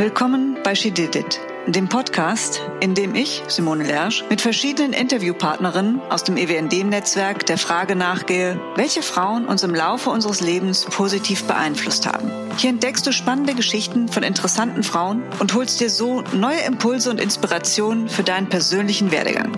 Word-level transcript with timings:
Willkommen 0.00 0.56
bei 0.64 0.74
She 0.74 0.92
Did 0.92 1.14
It, 1.14 1.38
dem 1.66 1.90
Podcast, 1.90 2.62
in 2.80 2.94
dem 2.94 3.14
ich, 3.14 3.42
Simone 3.48 3.84
Lersch, 3.84 4.24
mit 4.30 4.40
verschiedenen 4.40 4.94
Interviewpartnerinnen 4.94 6.00
aus 6.08 6.24
dem 6.24 6.38
EWND-Netzwerk 6.38 7.44
der 7.44 7.58
Frage 7.58 7.96
nachgehe, 7.96 8.58
welche 8.76 9.02
Frauen 9.02 9.44
uns 9.44 9.62
im 9.62 9.74
Laufe 9.74 10.08
unseres 10.08 10.40
Lebens 10.40 10.86
positiv 10.86 11.44
beeinflusst 11.44 12.06
haben. 12.06 12.30
Hier 12.56 12.70
entdeckst 12.70 13.06
du 13.06 13.12
spannende 13.12 13.52
Geschichten 13.52 14.08
von 14.08 14.22
interessanten 14.22 14.84
Frauen 14.84 15.22
und 15.38 15.52
holst 15.52 15.80
dir 15.80 15.90
so 15.90 16.22
neue 16.32 16.60
Impulse 16.60 17.10
und 17.10 17.20
Inspirationen 17.20 18.08
für 18.08 18.22
deinen 18.22 18.48
persönlichen 18.48 19.12
Werdegang. 19.12 19.54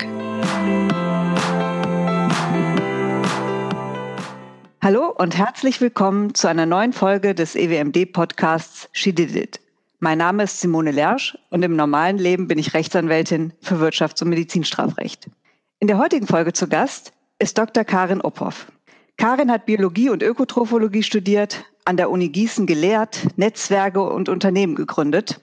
Hallo 4.83 5.09
und 5.17 5.39
herzlich 5.39 5.81
willkommen 5.81 6.35
zu 6.35 6.49
einer 6.49 6.67
neuen 6.67 6.93
Folge 6.93 7.37
des 7.37 7.55
EWMD-Podcasts 7.55 8.89
She 8.91 9.13
Did 9.13 9.37
It. 9.37 9.62
Mein 10.05 10.19
Name 10.19 10.43
ist 10.43 10.59
Simone 10.59 10.91
Lersch 10.91 11.39
und 11.51 11.63
im 11.63 11.77
normalen 11.77 12.19
Leben 12.19 12.49
bin 12.49 12.59
ich 12.59 12.75
Rechtsanwältin 12.75 13.53
für 13.61 13.77
Wirtschafts- 13.77 14.21
und 14.21 14.31
Medizinstrafrecht. 14.31 15.31
In 15.79 15.87
der 15.87 15.97
heutigen 15.97 16.27
Folge 16.27 16.53
zu 16.53 16.67
Gast 16.67 17.13
ist 17.39 17.57
Dr. 17.57 17.85
Karin 17.85 18.21
Ophoff. 18.21 18.67
Karin 19.17 19.49
hat 19.49 19.65
Biologie 19.65 20.11
und 20.11 20.25
Ökotrophologie 20.25 21.05
studiert, 21.05 21.65
an 21.85 21.97
der 21.97 22.11
Uni 22.11 22.31
Gießen 22.31 22.67
gelehrt, 22.67 23.29
Netzwerke 23.37 24.03
und 24.03 24.29
Unternehmen 24.29 24.75
gegründet. 24.75 25.41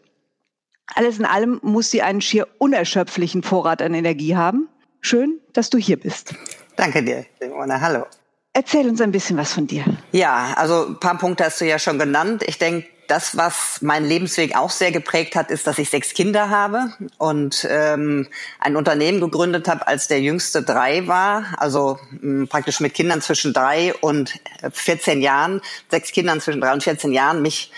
Alles 0.94 1.20
in 1.20 1.26
allem 1.26 1.62
muss 1.64 1.90
sie 1.90 2.02
einen 2.02 2.20
schier 2.20 2.46
unerschöpflichen 2.58 3.44
Vorrat 3.44 3.82
an 3.82 3.94
Energie 3.94 4.36
haben. 4.36 4.68
Schön, 5.00 5.40
dass 5.54 5.70
du 5.70 5.78
hier 5.78 5.98
bist. 5.98 6.36
Danke 6.76 7.02
dir, 7.02 7.26
Simone. 7.40 7.80
Hallo. 7.80 8.08
Erzähl 8.52 8.90
uns 8.90 9.00
ein 9.00 9.14
bisschen 9.14 9.38
was 9.38 9.54
von 9.54 9.68
dir. 9.68 9.86
Ja, 10.12 10.54
also 10.58 10.88
ein 10.88 11.00
paar 11.00 11.18
Punkte 11.18 11.46
hast 11.46 11.62
du 11.62 11.66
ja 11.66 11.80
schon 11.80 11.98
genannt. 11.98 12.44
Ich 12.46 12.58
denke, 12.58 12.86
das, 13.10 13.36
was 13.36 13.82
meinen 13.82 14.06
Lebensweg 14.06 14.56
auch 14.56 14.70
sehr 14.70 14.92
geprägt 14.92 15.36
hat, 15.36 15.52
ist, 15.52 15.68
dass 15.68 15.78
ich 15.78 15.90
sechs 15.90 16.14
Kinder 16.14 16.50
habe 16.50 16.94
und 17.18 17.68
ähm, 17.70 18.28
ein 18.60 18.76
Unternehmen 18.76 19.20
gegründet 19.20 19.68
habe, 19.68 19.88
als 19.88 20.08
der 20.08 20.22
jüngste 20.22 20.64
drei 20.64 21.08
war, 21.08 21.56
also 21.58 22.00
mh, 22.22 22.46
praktisch 22.48 22.80
mit 22.80 22.94
Kindern 22.94 23.22
zwischen 23.22 23.54
drei 23.54 23.94
und 23.96 24.40
14 24.72 25.22
Jahren, 25.22 25.62
sechs 25.90 26.12
Kindern 26.12 26.40
zwischen 26.40 26.62
drei 26.62 26.74
und 26.74 26.84
14 26.84 27.12
Jahren, 27.12 27.42
mich 27.42 27.72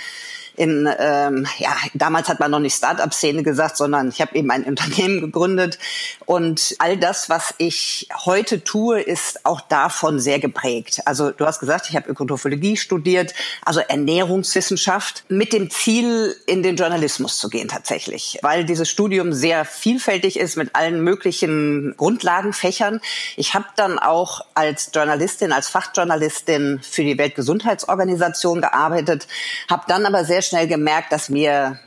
in, 0.56 0.90
ähm, 1.00 1.48
ja, 1.58 1.76
damals 1.94 2.30
hat 2.30 2.40
man 2.40 2.52
noch 2.52 2.60
nicht 2.60 2.76
Start-up-Szene 2.76 3.44
gesagt, 3.44 3.78
sondern 3.78 4.10
ich 4.10 4.22
habe 4.22 4.36
eben 4.36 4.52
ein 4.52 4.64
Unternehmen 4.72 5.22
gegründet. 5.22 5.80
Und 6.26 6.76
all 6.80 6.98
das, 6.98 7.30
was 7.30 7.54
ich 7.58 8.08
heute 8.26 8.64
tue, 8.64 9.02
ist 9.02 9.46
auch 9.46 9.62
davon 9.62 10.20
sehr 10.20 10.40
geprägt. 10.40 11.02
Also 11.06 11.32
du 11.32 11.46
hast 11.46 11.60
gesagt, 11.60 11.88
ich 11.90 11.96
habe 11.96 12.10
Ökotrophologie 12.10 12.78
studiert, 12.78 13.34
also 13.66 13.80
Ernährungswissenschaft, 13.80 15.24
mit 15.30 15.54
dem 15.54 15.70
Ziel, 15.70 16.36
in 16.46 16.64
den 16.64 16.76
Journalismus 16.76 17.38
zu 17.38 17.50
gehen 17.50 17.68
tatsächlich, 17.68 18.40
weil 18.42 18.66
dieses 18.66 18.90
Studium 18.90 19.34
sehr 19.34 19.66
vielfältig 19.66 20.40
ist 20.40 20.58
mit 20.58 20.76
allen 20.76 21.02
möglichen 21.04 21.96
Grundlagenfächern. 21.98 23.02
Ich 23.36 23.54
habe 23.54 23.66
dann 23.76 24.00
auch 24.00 24.42
als 24.54 24.92
Journalistin, 24.94 25.52
als 25.52 25.70
Fachjournalistin 25.70 26.80
für 26.82 27.04
die 27.04 27.18
Weltgesundheitsorganisation 27.18 28.62
gearbeitet, 28.62 29.28
habe 29.70 29.84
dann 29.88 30.06
aber 30.06 30.26
sehr 30.26 30.42
schnell 30.52 30.68
gemerkt, 30.68 31.12
dass 31.12 31.30
mir 31.30 31.80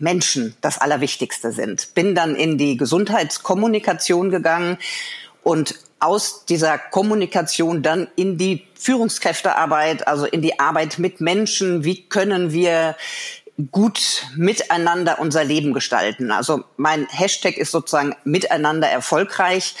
Menschen 0.00 0.56
das 0.60 0.78
Allerwichtigste 0.78 1.52
sind. 1.52 1.94
Bin 1.94 2.14
dann 2.14 2.34
in 2.34 2.58
die 2.58 2.76
Gesundheitskommunikation 2.76 4.30
gegangen 4.30 4.78
und 5.42 5.76
aus 6.00 6.44
dieser 6.46 6.78
Kommunikation 6.78 7.82
dann 7.82 8.08
in 8.16 8.38
die 8.38 8.66
Führungskräftearbeit, 8.74 10.06
also 10.06 10.26
in 10.26 10.42
die 10.42 10.58
Arbeit 10.58 10.98
mit 10.98 11.20
Menschen. 11.20 11.84
Wie 11.84 12.02
können 12.08 12.52
wir 12.52 12.96
gut 13.70 14.26
miteinander 14.36 15.20
unser 15.20 15.44
Leben 15.44 15.72
gestalten? 15.72 16.30
Also 16.32 16.64
mein 16.76 17.06
Hashtag 17.08 17.56
ist 17.56 17.70
sozusagen 17.70 18.14
miteinander 18.24 18.88
erfolgreich. 18.88 19.74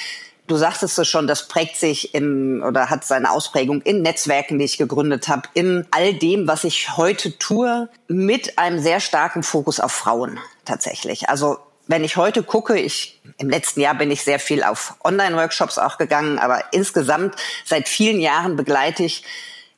Du 0.48 0.56
sagtest 0.56 0.98
es 0.98 1.06
schon, 1.06 1.26
das 1.26 1.46
prägt 1.46 1.76
sich 1.76 2.14
in 2.14 2.62
oder 2.62 2.88
hat 2.88 3.04
seine 3.04 3.30
Ausprägung 3.30 3.82
in 3.82 4.00
Netzwerken, 4.00 4.58
die 4.58 4.64
ich 4.64 4.78
gegründet 4.78 5.28
habe, 5.28 5.42
in 5.52 5.86
all 5.90 6.14
dem, 6.14 6.48
was 6.48 6.64
ich 6.64 6.96
heute 6.96 7.38
tue, 7.38 7.90
mit 8.08 8.58
einem 8.58 8.80
sehr 8.80 9.00
starken 9.00 9.42
Fokus 9.42 9.78
auf 9.78 9.92
Frauen 9.92 10.38
tatsächlich. 10.64 11.28
Also 11.28 11.58
wenn 11.86 12.02
ich 12.02 12.16
heute 12.16 12.42
gucke, 12.42 12.78
ich 12.78 13.20
im 13.36 13.50
letzten 13.50 13.80
Jahr 13.80 13.94
bin 13.94 14.10
ich 14.10 14.24
sehr 14.24 14.38
viel 14.38 14.62
auf 14.62 14.94
Online-Workshops 15.04 15.78
auch 15.78 15.98
gegangen, 15.98 16.38
aber 16.38 16.64
insgesamt 16.72 17.36
seit 17.66 17.86
vielen 17.86 18.20
Jahren 18.20 18.56
begleite 18.56 19.04
ich 19.04 19.24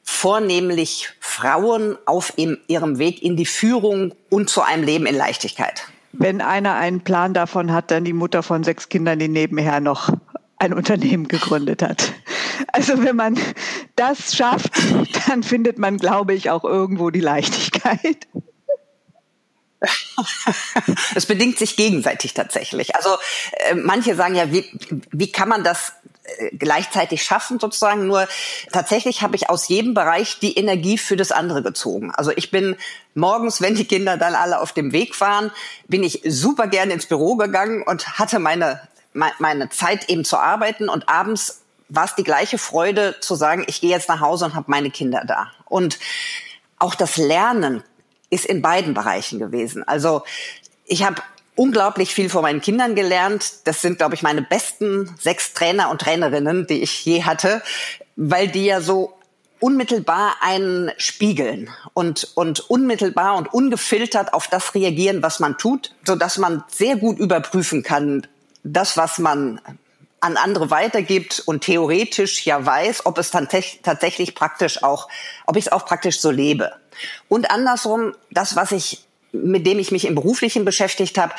vornehmlich 0.05 1.09
Frauen 1.19 1.99
auf 2.07 2.33
ihrem 2.37 2.99
Weg 2.99 3.23
in 3.25 3.37
die 3.37 3.47
Führung 3.47 4.15
und 4.29 4.49
zu 4.49 4.63
einem 4.63 4.85
Leben 4.85 5.07
in 5.07 5.17
Leichtigkeit. 5.17 5.89
Wenn 6.13 6.41
einer 6.41 6.75
einen 6.75 7.03
Plan 7.03 7.35
davon 7.35 7.73
hat, 7.73 7.91
dann 7.91 8.05
die 8.05 8.13
Mutter 8.13 8.43
von 8.43 8.65
sechs 8.65 8.89
Kindern, 8.89 9.19
die 9.19 9.29
nebenher 9.29 9.81
noch 9.81 10.13
ein 10.60 10.75
Unternehmen 10.75 11.26
gegründet 11.26 11.82
hat. 11.82 12.12
Also 12.69 13.03
wenn 13.03 13.16
man 13.16 13.38
das 13.97 14.37
schafft, 14.37 14.71
dann 15.26 15.43
findet 15.43 15.78
man, 15.78 15.97
glaube 15.97 16.34
ich, 16.34 16.50
auch 16.50 16.65
irgendwo 16.65 17.10
die 17.10 17.21
Leichtigkeit. 17.21 18.28
Es 21.15 21.25
bedingt 21.25 21.59
sich 21.59 21.76
gegenseitig 21.76 22.34
tatsächlich. 22.34 22.94
Also 22.94 23.16
äh, 23.53 23.75
manche 23.75 24.15
sagen 24.15 24.34
ja, 24.34 24.53
wie, 24.53 24.66
wie 25.10 25.32
kann 25.32 25.48
man 25.48 25.65
das 25.65 25.94
äh, 26.25 26.54
gleichzeitig 26.54 27.22
schaffen 27.22 27.59
sozusagen. 27.59 28.06
Nur 28.06 28.28
tatsächlich 28.71 29.22
habe 29.22 29.37
ich 29.37 29.48
aus 29.48 29.69
jedem 29.69 29.94
Bereich 29.94 30.38
die 30.38 30.59
Energie 30.59 30.98
für 30.98 31.16
das 31.16 31.32
andere 31.32 31.62
gezogen. 31.62 32.10
Also 32.10 32.31
ich 32.37 32.50
bin 32.50 32.77
morgens, 33.15 33.62
wenn 33.62 33.75
die 33.75 33.87
Kinder 33.87 34.19
dann 34.19 34.34
alle 34.34 34.60
auf 34.60 34.72
dem 34.72 34.92
Weg 34.92 35.19
waren, 35.22 35.50
bin 35.88 36.03
ich 36.03 36.21
super 36.27 36.66
gerne 36.66 36.92
ins 36.92 37.06
Büro 37.06 37.37
gegangen 37.37 37.82
und 37.82 38.19
hatte 38.19 38.38
meine 38.38 38.87
meine 39.12 39.69
Zeit 39.71 40.09
eben 40.09 40.25
zu 40.25 40.38
arbeiten 40.38 40.88
und 40.88 41.09
abends 41.09 41.62
war 41.88 42.04
es 42.04 42.15
die 42.15 42.22
gleiche 42.25 42.59
Freude 42.59 43.16
zu 43.21 43.34
sagen, 43.34 43.65
ich 43.66 43.81
gehe 43.81 43.91
jetzt 43.91 44.09
nach 44.09 44.21
Hause 44.21 44.44
und 44.44 44.54
habe 44.54 44.71
meine 44.71 44.91
Kinder 44.91 45.25
da. 45.26 45.50
Und 45.66 45.98
auch 46.78 46.94
das 46.94 47.16
Lernen 47.16 47.82
ist 48.31 48.47
in 48.47 48.62
beiden 48.62 48.94
Bereichen 48.94 49.38
gewesen. 49.38 49.87
Also 49.87 50.22
ich 50.87 51.04
habe 51.04 51.21
unglaublich 51.56 52.15
viel 52.15 52.31
von 52.31 52.43
meinen 52.43 52.60
Kindern 52.60 52.94
gelernt. 52.94 53.66
Das 53.66 53.82
sind, 53.82 53.98
glaube 53.98 54.15
ich, 54.15 54.22
meine 54.22 54.43
besten 54.43 55.15
sechs 55.19 55.53
Trainer 55.53 55.91
und 55.91 56.00
Trainerinnen, 56.00 56.66
die 56.66 56.82
ich 56.82 57.04
je 57.04 57.25
hatte, 57.25 57.60
weil 58.16 58.48
die 58.48 58.66
ja 58.66 58.81
so 58.81 59.15
unmittelbar 59.59 60.37
einen 60.41 60.91
spiegeln 60.97 61.69
und, 61.92 62.31
und 62.34 62.60
unmittelbar 62.71 63.37
und 63.37 63.53
ungefiltert 63.53 64.32
auf 64.32 64.48
das 64.48 64.75
reagieren, 64.75 65.22
was 65.22 65.38
man 65.38 65.59
tut, 65.59 65.92
so 66.04 66.16
dass 66.16 66.38
man 66.38 66.65
sehr 66.69 66.97
gut 66.97 67.19
überprüfen 67.19 67.82
kann, 67.82 68.27
das, 68.62 68.97
was 68.97 69.19
man 69.19 69.60
an 70.21 70.37
andere 70.37 70.71
weitergibt 70.71 71.43
und 71.47 71.65
theoretisch 71.65 72.44
ja 72.44 72.65
weiß, 72.65 73.06
ob 73.06 73.19
es 73.19 73.31
dann 73.31 73.48
tatsächlich 73.82 74.34
praktisch 74.34 74.82
auch, 74.82 75.09
ob 75.47 75.56
ich 75.56 75.66
es 75.66 75.72
auch 75.72 75.87
praktisch 75.87 76.21
so 76.21 76.31
lebe. 76.31 76.72
Und 77.28 77.50
andersrum, 77.50 78.15
das, 78.31 78.54
was 78.54 78.72
ich, 78.72 79.04
mit 79.32 79.66
dem 79.66 79.78
ich 79.78 79.93
mich 79.93 80.04
im 80.04 80.15
Beruflichen 80.15 80.65
beschäftigt 80.65 81.16
habe, 81.16 81.32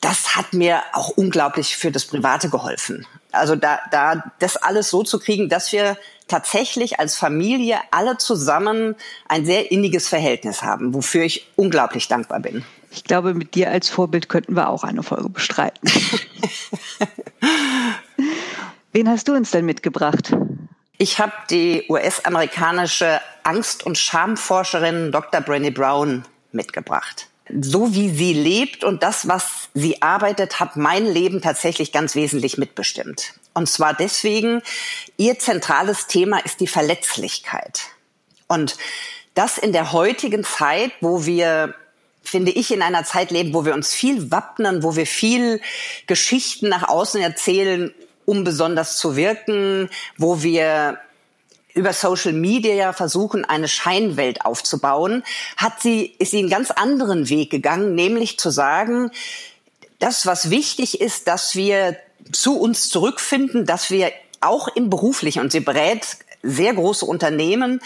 das 0.00 0.36
hat 0.36 0.52
mir 0.52 0.82
auch 0.92 1.10
unglaublich 1.10 1.76
für 1.76 1.90
das 1.90 2.04
Private 2.04 2.50
geholfen. 2.50 3.06
Also 3.32 3.56
da, 3.56 3.80
da 3.90 4.32
das 4.38 4.56
alles 4.56 4.90
so 4.90 5.02
zu 5.02 5.18
kriegen, 5.18 5.48
dass 5.48 5.72
wir 5.72 5.96
tatsächlich 6.28 7.00
als 7.00 7.16
Familie 7.16 7.78
alle 7.90 8.16
zusammen 8.18 8.94
ein 9.28 9.44
sehr 9.44 9.70
inniges 9.70 10.08
Verhältnis 10.08 10.62
haben, 10.62 10.94
wofür 10.94 11.24
ich 11.24 11.48
unglaublich 11.56 12.08
dankbar 12.08 12.40
bin. 12.40 12.64
Ich 12.90 13.04
glaube, 13.04 13.34
mit 13.34 13.54
dir 13.54 13.70
als 13.70 13.88
Vorbild 13.88 14.28
könnten 14.28 14.54
wir 14.54 14.68
auch 14.68 14.84
eine 14.84 15.02
Folge 15.02 15.28
bestreiten. 15.28 15.90
Wen 18.92 19.08
hast 19.08 19.28
du 19.28 19.34
uns 19.34 19.50
denn 19.50 19.66
mitgebracht? 19.66 20.34
Ich 20.96 21.20
habe 21.20 21.32
die 21.50 21.84
US-amerikanische 21.88 23.20
Angst- 23.44 23.84
und 23.86 23.98
Schamforscherin 23.98 25.12
Dr. 25.12 25.40
Brené 25.40 25.72
Brown 25.72 26.24
mitgebracht. 26.50 27.28
So 27.60 27.94
wie 27.94 28.10
sie 28.10 28.32
lebt 28.32 28.84
und 28.84 29.02
das, 29.02 29.28
was 29.28 29.68
sie 29.72 30.02
arbeitet, 30.02 30.60
hat 30.60 30.76
mein 30.76 31.06
Leben 31.06 31.40
tatsächlich 31.40 31.92
ganz 31.92 32.14
wesentlich 32.14 32.58
mitbestimmt. 32.58 33.34
Und 33.54 33.68
zwar 33.68 33.94
deswegen, 33.94 34.60
ihr 35.16 35.38
zentrales 35.38 36.08
Thema 36.08 36.38
ist 36.44 36.60
die 36.60 36.66
Verletzlichkeit. 36.66 37.82
Und 38.48 38.76
das 39.34 39.56
in 39.56 39.72
der 39.72 39.92
heutigen 39.92 40.44
Zeit, 40.44 40.90
wo 41.00 41.24
wir 41.24 41.74
finde 42.28 42.52
ich, 42.52 42.72
in 42.72 42.82
einer 42.82 43.04
Zeit 43.04 43.30
leben, 43.30 43.54
wo 43.54 43.64
wir 43.64 43.74
uns 43.74 43.92
viel 43.92 44.30
wappnen, 44.30 44.82
wo 44.82 44.96
wir 44.96 45.06
viel 45.06 45.60
Geschichten 46.06 46.68
nach 46.68 46.88
außen 46.88 47.20
erzählen, 47.20 47.92
um 48.24 48.44
besonders 48.44 48.98
zu 48.98 49.16
wirken, 49.16 49.88
wo 50.16 50.42
wir 50.42 50.98
über 51.74 51.92
Social 51.92 52.32
Media 52.32 52.92
versuchen, 52.92 53.44
eine 53.44 53.68
Scheinwelt 53.68 54.44
aufzubauen, 54.44 55.22
hat 55.56 55.80
sie, 55.80 56.06
ist 56.18 56.32
sie 56.32 56.38
einen 56.38 56.50
ganz 56.50 56.70
anderen 56.70 57.28
Weg 57.28 57.50
gegangen, 57.50 57.94
nämlich 57.94 58.38
zu 58.38 58.50
sagen, 58.50 59.10
das, 59.98 60.26
was 60.26 60.50
wichtig 60.50 61.00
ist, 61.00 61.28
dass 61.28 61.54
wir 61.54 61.96
zu 62.32 62.58
uns 62.58 62.88
zurückfinden, 62.88 63.64
dass 63.64 63.90
wir 63.90 64.12
auch 64.40 64.68
im 64.68 64.90
beruflichen, 64.90 65.40
und 65.40 65.52
sie 65.52 65.60
berät 65.60 66.18
sehr 66.42 66.74
große 66.74 67.04
Unternehmen, 67.04 67.80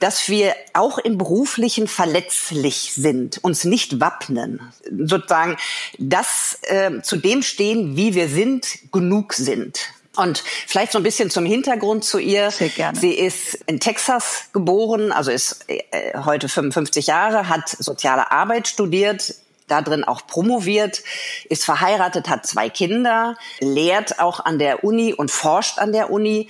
dass 0.00 0.28
wir 0.28 0.54
auch 0.72 0.98
im 0.98 1.18
beruflichen 1.18 1.86
verletzlich 1.86 2.92
sind, 2.94 3.42
uns 3.42 3.64
nicht 3.64 4.00
wappnen, 4.00 4.60
sozusagen, 4.90 5.56
dass 5.98 6.58
äh, 6.62 7.02
zu 7.02 7.16
dem 7.16 7.42
stehen, 7.42 7.96
wie 7.96 8.14
wir 8.14 8.28
sind, 8.28 8.66
genug 8.90 9.32
sind. 9.34 9.80
Und 10.16 10.44
vielleicht 10.66 10.92
so 10.92 10.98
ein 10.98 11.04
bisschen 11.04 11.30
zum 11.30 11.46
Hintergrund 11.46 12.04
zu 12.04 12.18
ihr. 12.18 12.50
Sehr 12.50 12.68
gerne. 12.68 12.98
Sie 12.98 13.12
ist 13.12 13.54
in 13.66 13.80
Texas 13.80 14.44
geboren, 14.52 15.10
also 15.10 15.30
ist 15.30 15.64
äh, 15.68 15.80
heute 16.24 16.48
55 16.48 17.06
Jahre, 17.06 17.48
hat 17.48 17.68
soziale 17.68 18.30
Arbeit 18.30 18.68
studiert, 18.68 19.34
da 19.68 19.80
drin 19.80 20.04
auch 20.04 20.26
promoviert, 20.26 21.02
ist 21.48 21.64
verheiratet, 21.64 22.28
hat 22.28 22.46
zwei 22.46 22.68
Kinder, 22.68 23.38
lehrt 23.60 24.18
auch 24.18 24.40
an 24.40 24.58
der 24.58 24.84
Uni 24.84 25.14
und 25.14 25.30
forscht 25.30 25.78
an 25.78 25.92
der 25.92 26.10
Uni. 26.10 26.48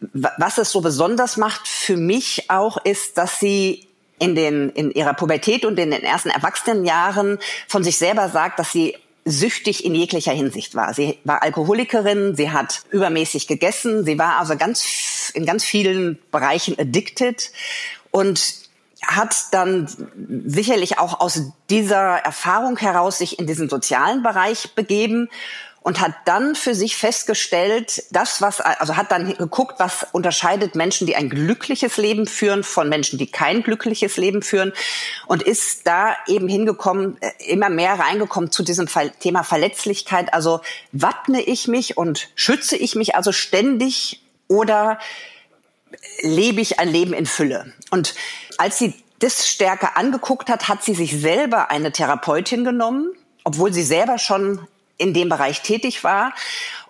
Was 0.00 0.58
es 0.58 0.70
so 0.70 0.80
besonders 0.80 1.36
macht 1.36 1.66
für 1.66 1.96
mich 1.96 2.50
auch 2.50 2.76
ist, 2.84 3.16
dass 3.18 3.40
sie 3.40 3.86
in 4.18 4.34
den, 4.34 4.70
in 4.70 4.90
ihrer 4.90 5.14
Pubertät 5.14 5.64
und 5.64 5.78
in 5.78 5.90
den 5.90 6.02
ersten 6.02 6.30
Erwachsenenjahren 6.30 7.38
von 7.68 7.84
sich 7.84 7.98
selber 7.98 8.28
sagt, 8.28 8.58
dass 8.58 8.72
sie 8.72 8.96
süchtig 9.24 9.84
in 9.84 9.94
jeglicher 9.94 10.32
Hinsicht 10.32 10.74
war. 10.74 10.94
Sie 10.94 11.18
war 11.24 11.42
Alkoholikerin, 11.42 12.36
sie 12.36 12.50
hat 12.50 12.82
übermäßig 12.90 13.48
gegessen, 13.48 14.04
sie 14.04 14.18
war 14.18 14.38
also 14.38 14.56
ganz, 14.56 15.32
in 15.34 15.44
ganz 15.44 15.64
vielen 15.64 16.18
Bereichen 16.30 16.78
addicted 16.78 17.50
und 18.12 18.66
hat 19.02 19.36
dann 19.52 19.88
sicherlich 20.46 20.98
auch 20.98 21.20
aus 21.20 21.42
dieser 21.70 22.16
Erfahrung 22.18 22.76
heraus 22.78 23.18
sich 23.18 23.38
in 23.38 23.46
diesen 23.46 23.68
sozialen 23.68 24.22
Bereich 24.22 24.74
begeben 24.74 25.28
und 25.86 26.00
hat 26.00 26.14
dann 26.24 26.56
für 26.56 26.74
sich 26.74 26.96
festgestellt, 26.96 28.02
das 28.10 28.42
was 28.42 28.60
also 28.60 28.96
hat 28.96 29.12
dann 29.12 29.32
geguckt, 29.36 29.76
was 29.78 30.04
unterscheidet 30.10 30.74
Menschen, 30.74 31.06
die 31.06 31.14
ein 31.14 31.30
glückliches 31.30 31.96
Leben 31.96 32.26
führen 32.26 32.64
von 32.64 32.88
Menschen, 32.88 33.20
die 33.20 33.28
kein 33.28 33.62
glückliches 33.62 34.16
Leben 34.16 34.42
führen 34.42 34.72
und 35.28 35.44
ist 35.44 35.86
da 35.86 36.16
eben 36.26 36.48
hingekommen, 36.48 37.18
äh, 37.20 37.30
immer 37.46 37.68
mehr 37.68 38.00
reingekommen 38.00 38.50
zu 38.50 38.64
diesem 38.64 38.88
Thema 39.20 39.44
Verletzlichkeit, 39.44 40.34
also 40.34 40.60
wappne 40.90 41.40
ich 41.40 41.68
mich 41.68 41.96
und 41.96 42.30
schütze 42.34 42.74
ich 42.74 42.96
mich 42.96 43.14
also 43.14 43.30
ständig 43.30 44.20
oder 44.48 44.98
lebe 46.20 46.62
ich 46.62 46.80
ein 46.80 46.88
Leben 46.88 47.12
in 47.12 47.26
Fülle? 47.26 47.72
Und 47.92 48.16
als 48.58 48.78
sie 48.78 48.92
das 49.20 49.46
stärker 49.46 49.96
angeguckt 49.96 50.50
hat, 50.50 50.66
hat 50.66 50.82
sie 50.82 50.96
sich 50.96 51.20
selber 51.20 51.70
eine 51.70 51.92
Therapeutin 51.92 52.64
genommen, 52.64 53.12
obwohl 53.44 53.72
sie 53.72 53.84
selber 53.84 54.18
schon 54.18 54.66
in 54.98 55.14
dem 55.14 55.28
Bereich 55.28 55.62
tätig 55.62 56.04
war 56.04 56.32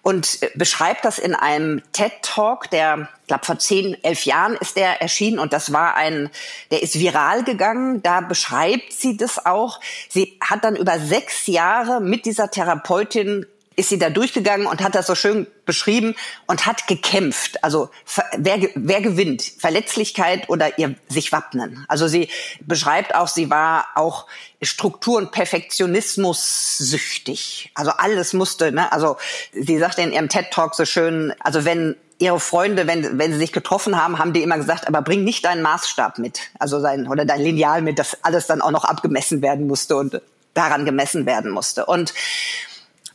und 0.06 0.38
beschreibt 0.55 1.05
das 1.05 1.19
in 1.19 1.35
einem 1.35 1.82
TED 1.91 2.12
Talk, 2.23 2.70
der, 2.70 3.08
ich 3.23 3.26
glaube, 3.26 3.44
vor 3.44 3.58
zehn, 3.58 3.97
elf 4.05 4.25
Jahren 4.25 4.55
ist 4.55 4.76
der 4.76 5.03
erschienen 5.03 5.41
und 5.41 5.53
das 5.53 5.73
war 5.73 5.97
ein, 5.97 6.31
der 6.70 6.81
ist 6.85 7.00
viral 7.00 7.43
gegangen. 7.43 8.05
Da 8.05 8.20
beschreibt 8.20 8.93
sie 8.93 9.17
das 9.17 9.44
auch. 9.44 9.81
Sie 10.08 10.38
hat 10.41 10.62
dann 10.62 10.76
über 10.76 11.00
sechs 11.00 11.49
Jahre 11.49 12.00
mit 12.00 12.25
dieser 12.25 12.53
Therapeutin 12.53 13.47
ist 13.76 13.90
sie 13.90 13.99
da 13.99 14.08
durchgegangen 14.11 14.67
und 14.67 14.82
hat 14.82 14.94
das 14.94 15.06
so 15.06 15.14
schön 15.14 15.46
beschrieben 15.67 16.14
und 16.46 16.67
hat 16.67 16.87
gekämpft. 16.87 17.62
Also 17.62 17.90
wer, 18.37 18.58
wer 18.75 19.02
gewinnt? 19.02 19.43
Verletzlichkeit 19.58 20.49
oder 20.49 20.78
ihr 20.78 20.94
sich 21.08 21.31
wappnen? 21.31 21.84
Also 21.87 22.08
sie 22.08 22.31
beschreibt 22.61 23.14
auch, 23.14 23.28
sie 23.28 23.50
war 23.50 23.87
auch 23.94 24.26
Struktur- 24.62 25.19
und 25.19 25.31
Perfektionismus 25.31 26.78
süchtig. 26.78 27.70
Also 27.75 27.90
alles 27.90 28.32
musste, 28.32 28.73
ne? 28.73 28.90
Also 28.90 29.19
sie 29.52 29.78
sagte 29.78 30.00
in 30.00 30.12
ihrem 30.12 30.31
TED-Talk 30.31 30.75
so 30.75 30.87
schön, 30.87 31.34
also 31.40 31.67
wenn 31.67 31.96
ihre 32.19 32.40
Freunde, 32.40 32.87
wenn, 32.87 33.19
wenn 33.19 33.32
sie 33.32 33.38
sich 33.38 33.52
getroffen 33.52 34.02
haben, 34.02 34.19
haben 34.19 34.32
die 34.32 34.43
immer 34.43 34.56
gesagt, 34.56 34.88
aber 34.88 35.02
bring 35.02 35.23
nicht 35.23 35.44
deinen 35.44 35.61
Maßstab 35.61 36.19
mit, 36.19 36.40
also 36.58 36.81
sein, 36.81 37.06
oder 37.08 37.26
dein 37.26 37.43
Lineal 37.43 37.82
mit, 37.82 37.99
dass 37.99 38.25
alles 38.25 38.46
dann 38.46 38.62
auch 38.62 38.70
noch 38.70 38.84
abgemessen 38.84 39.43
werden 39.43 39.67
musste 39.67 39.96
und 39.96 40.23
daran 40.55 40.87
gemessen 40.87 41.26
werden 41.26 41.50
musste. 41.50 41.84
Und 41.84 42.14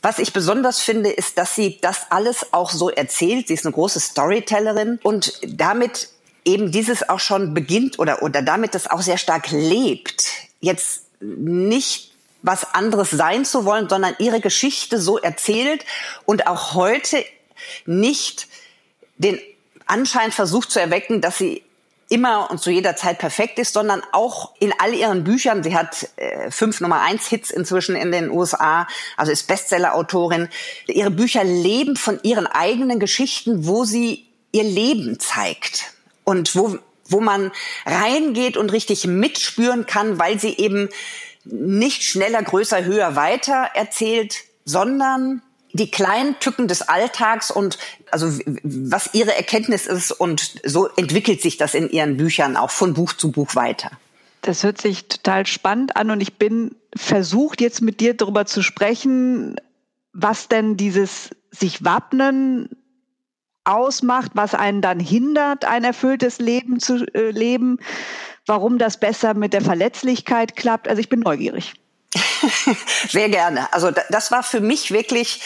was 0.02 0.18
ich 0.18 0.32
besonders 0.32 0.80
finde, 0.80 1.10
ist, 1.10 1.38
dass 1.38 1.54
sie 1.54 1.78
das 1.80 2.10
alles 2.10 2.52
auch 2.52 2.70
so 2.70 2.90
erzählt. 2.90 3.48
Sie 3.48 3.54
ist 3.54 3.64
eine 3.64 3.72
große 3.72 4.00
Storytellerin 4.00 4.98
und 5.02 5.40
damit 5.46 6.08
eben 6.44 6.72
dieses 6.72 7.08
auch 7.08 7.20
schon 7.20 7.54
beginnt 7.54 8.00
oder, 8.00 8.22
oder 8.22 8.42
damit 8.42 8.74
das 8.74 8.90
auch 8.90 9.00
sehr 9.00 9.16
stark 9.16 9.50
lebt. 9.52 10.24
Jetzt 10.60 11.02
nicht 11.20 12.12
was 12.42 12.74
anderes 12.74 13.10
sein 13.10 13.44
zu 13.44 13.64
wollen, 13.64 13.88
sondern 13.88 14.16
ihre 14.18 14.40
Geschichte 14.40 15.00
so 15.00 15.18
erzählt 15.18 15.84
und 16.24 16.48
auch 16.48 16.74
heute 16.74 17.24
nicht 17.86 18.48
den 19.18 19.40
Anschein 19.86 20.32
versucht 20.32 20.72
zu 20.72 20.80
erwecken, 20.80 21.20
dass 21.20 21.38
sie 21.38 21.62
immer 22.12 22.50
und 22.50 22.60
zu 22.60 22.70
jeder 22.70 22.94
Zeit 22.94 23.18
perfekt 23.18 23.58
ist, 23.58 23.72
sondern 23.72 24.02
auch 24.12 24.52
in 24.60 24.72
all 24.78 24.94
ihren 24.94 25.24
Büchern. 25.24 25.62
Sie 25.62 25.74
hat 25.74 26.08
äh, 26.16 26.50
fünf 26.50 26.80
Nummer 26.80 27.00
eins 27.00 27.26
Hits 27.26 27.50
inzwischen 27.50 27.96
in 27.96 28.12
den 28.12 28.30
USA, 28.30 28.86
also 29.16 29.32
ist 29.32 29.48
Bestseller-Autorin. 29.48 30.48
Ihre 30.86 31.10
Bücher 31.10 31.42
leben 31.42 31.96
von 31.96 32.20
ihren 32.22 32.46
eigenen 32.46 33.00
Geschichten, 33.00 33.66
wo 33.66 33.84
sie 33.84 34.26
ihr 34.52 34.64
Leben 34.64 35.18
zeigt 35.18 35.94
und 36.24 36.54
wo 36.54 36.78
wo 37.08 37.20
man 37.20 37.52
reingeht 37.84 38.56
und 38.56 38.72
richtig 38.72 39.06
mitspüren 39.06 39.84
kann, 39.84 40.18
weil 40.18 40.40
sie 40.40 40.56
eben 40.56 40.88
nicht 41.44 42.04
schneller, 42.04 42.42
größer, 42.42 42.84
höher, 42.84 43.16
weiter 43.16 43.68
erzählt, 43.74 44.44
sondern 44.64 45.42
die 45.72 45.90
kleinen 45.90 46.38
Tücken 46.38 46.68
des 46.68 46.82
Alltags 46.82 47.50
und 47.50 47.78
also 48.10 48.26
was 48.62 49.14
ihre 49.14 49.34
Erkenntnis 49.34 49.86
ist 49.86 50.12
und 50.12 50.60
so 50.64 50.88
entwickelt 50.96 51.40
sich 51.40 51.56
das 51.56 51.74
in 51.74 51.88
ihren 51.90 52.16
Büchern 52.16 52.56
auch 52.56 52.70
von 52.70 52.94
Buch 52.94 53.14
zu 53.14 53.32
Buch 53.32 53.54
weiter. 53.54 53.90
Das 54.42 54.64
hört 54.64 54.80
sich 54.80 55.08
total 55.08 55.46
spannend 55.46 55.96
an 55.96 56.10
und 56.10 56.20
ich 56.20 56.34
bin 56.34 56.74
versucht 56.96 57.60
jetzt 57.60 57.80
mit 57.80 58.00
dir 58.00 58.14
darüber 58.14 58.44
zu 58.44 58.62
sprechen, 58.62 59.56
was 60.12 60.48
denn 60.48 60.76
dieses 60.76 61.30
sich 61.50 61.84
wappnen 61.84 62.68
ausmacht, 63.64 64.32
was 64.34 64.54
einen 64.54 64.82
dann 64.82 64.98
hindert, 64.98 65.64
ein 65.64 65.84
erfülltes 65.84 66.38
Leben 66.38 66.80
zu 66.80 67.06
äh, 67.14 67.30
leben, 67.30 67.78
warum 68.46 68.78
das 68.78 68.98
besser 68.98 69.34
mit 69.34 69.52
der 69.52 69.60
Verletzlichkeit 69.62 70.56
klappt. 70.56 70.88
Also 70.88 71.00
ich 71.00 71.08
bin 71.08 71.20
neugierig. 71.20 71.74
Sehr 73.08 73.28
gerne. 73.28 73.72
Also 73.72 73.90
das 73.90 74.30
war 74.30 74.42
für 74.42 74.60
mich 74.60 74.90
wirklich 74.90 75.40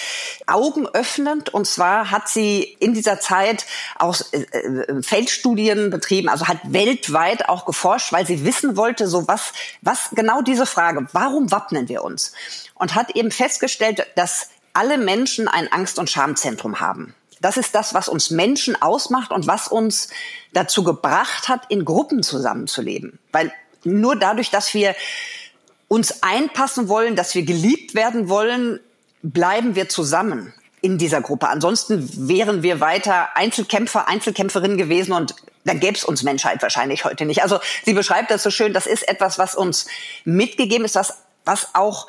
augenöffnend. 0.46 1.52
Und 1.52 1.66
zwar 1.66 2.10
hat 2.10 2.28
sie 2.28 2.62
in 2.80 2.94
dieser 2.94 3.20
Zeit 3.20 3.66
auch 3.98 4.16
äh, 4.32 4.38
äh, 4.38 5.02
Feldstudien 5.02 5.90
betrieben, 5.90 6.28
also 6.28 6.48
hat 6.48 6.58
weltweit 6.64 7.48
auch 7.48 7.66
geforscht, 7.66 8.12
weil 8.12 8.26
sie 8.26 8.44
wissen 8.44 8.76
wollte, 8.76 9.06
so 9.08 9.28
was, 9.28 9.52
was 9.82 10.10
genau 10.12 10.42
diese 10.42 10.66
Frage, 10.66 11.06
warum 11.12 11.50
wappnen 11.50 11.88
wir 11.88 12.04
uns? 12.04 12.32
Und 12.74 12.94
hat 12.94 13.10
eben 13.16 13.30
festgestellt, 13.30 14.06
dass 14.16 14.50
alle 14.72 14.98
Menschen 14.98 15.48
ein 15.48 15.72
Angst- 15.72 15.98
und 15.98 16.10
Schamzentrum 16.10 16.80
haben. 16.80 17.14
Das 17.40 17.56
ist 17.56 17.74
das, 17.74 17.94
was 17.94 18.08
uns 18.08 18.30
Menschen 18.30 18.80
ausmacht 18.80 19.30
und 19.30 19.46
was 19.46 19.68
uns 19.68 20.08
dazu 20.52 20.84
gebracht 20.84 21.48
hat, 21.48 21.62
in 21.68 21.84
Gruppen 21.84 22.22
zusammenzuleben. 22.22 23.18
Weil 23.32 23.52
nur 23.84 24.16
dadurch, 24.16 24.50
dass 24.50 24.74
wir 24.74 24.94
uns 25.88 26.22
einpassen 26.22 26.88
wollen, 26.88 27.16
dass 27.16 27.34
wir 27.34 27.44
geliebt 27.44 27.94
werden 27.94 28.28
wollen, 28.28 28.80
bleiben 29.22 29.74
wir 29.74 29.88
zusammen 29.88 30.52
in 30.80 30.98
dieser 30.98 31.20
Gruppe. 31.20 31.48
Ansonsten 31.48 32.28
wären 32.28 32.62
wir 32.62 32.80
weiter 32.80 33.36
Einzelkämpfer, 33.36 34.08
Einzelkämpferinnen 34.08 34.76
gewesen 34.76 35.12
und 35.12 35.34
dann 35.64 35.80
gäbe 35.80 35.96
es 35.96 36.04
uns 36.04 36.22
Menschheit 36.22 36.62
wahrscheinlich 36.62 37.04
heute 37.04 37.24
nicht. 37.24 37.42
Also 37.42 37.58
sie 37.84 37.92
beschreibt 37.92 38.30
das 38.30 38.42
so 38.42 38.50
schön, 38.50 38.72
das 38.72 38.86
ist 38.86 39.08
etwas, 39.08 39.38
was 39.38 39.56
uns 39.56 39.86
mitgegeben 40.24 40.84
ist, 40.84 40.94
was, 40.94 41.18
was 41.44 41.74
auch 41.74 42.06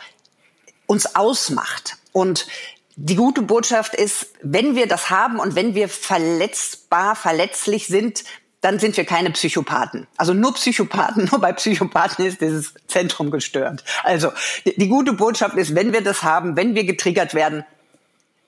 uns 0.86 1.16
ausmacht. 1.16 1.98
Und 2.12 2.48
die 2.96 3.16
gute 3.16 3.42
Botschaft 3.42 3.96
ist, 3.96 4.28
wenn 4.42 4.76
wir 4.76 4.88
das 4.88 5.10
haben 5.10 5.40
und 5.40 5.56
wenn 5.56 5.76
wir 5.76 5.90
verletzbar, 5.90 7.16
verletzlich 7.16 7.88
sind, 7.88 8.24
dann 8.68 8.80
sind 8.80 8.98
wir 8.98 9.06
keine 9.06 9.32
Psychopathen. 9.32 10.08
Also 10.18 10.34
nur 10.34 10.54
Psychopathen, 10.54 11.24
nur 11.32 11.40
bei 11.40 11.54
Psychopathen 11.54 12.26
ist 12.26 12.42
dieses 12.42 12.74
Zentrum 12.88 13.32
gestört. 13.32 13.86
Also 14.04 14.34
die, 14.66 14.76
die 14.76 14.90
gute 14.90 15.14
Botschaft 15.14 15.56
ist, 15.56 15.74
wenn 15.74 15.94
wir 15.94 16.02
das 16.04 16.24
haben, 16.24 16.58
wenn 16.58 16.76
wir 16.76 16.84
getriggert 16.84 17.34
werden, 17.34 17.64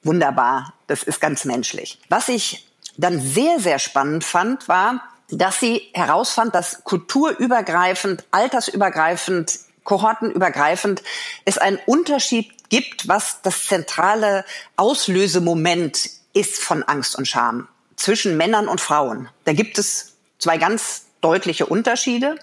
wunderbar, 0.04 0.74
das 0.88 1.04
ist 1.04 1.22
ganz 1.22 1.46
menschlich. 1.46 2.00
Was 2.10 2.28
ich 2.28 2.68
dann 2.98 3.22
sehr, 3.22 3.62
sehr 3.62 3.80
spannend 3.80 4.26
fand, 4.26 4.68
war, 4.68 5.02
dass 5.32 5.62
sie 5.62 5.84
herausfand, 5.94 6.54
dass 6.54 6.84
kulturübergreifend, 6.84 8.26
altersübergreifend, 8.32 9.58
kohortenübergreifend 9.86 11.02
es 11.46 11.58
einen 11.58 11.80
Unterschied 11.86 12.52
gibt, 12.68 13.08
was 13.08 13.42
das 13.42 13.68
zentrale 13.68 14.44
Auslösemoment 14.76 16.10
ist 16.34 16.62
von 16.62 16.84
Angst 16.84 17.18
und 17.18 17.26
Scham 17.26 17.70
zwischen 17.96 18.36
Männern 18.36 18.68
und 18.68 18.82
Frauen. 18.82 19.30
Da 19.46 19.54
gibt 19.54 19.78
es 19.78 20.09
zwei 20.40 20.58
ganz 20.58 21.06
deutliche 21.22 21.66
Unterschiede. 21.66 22.36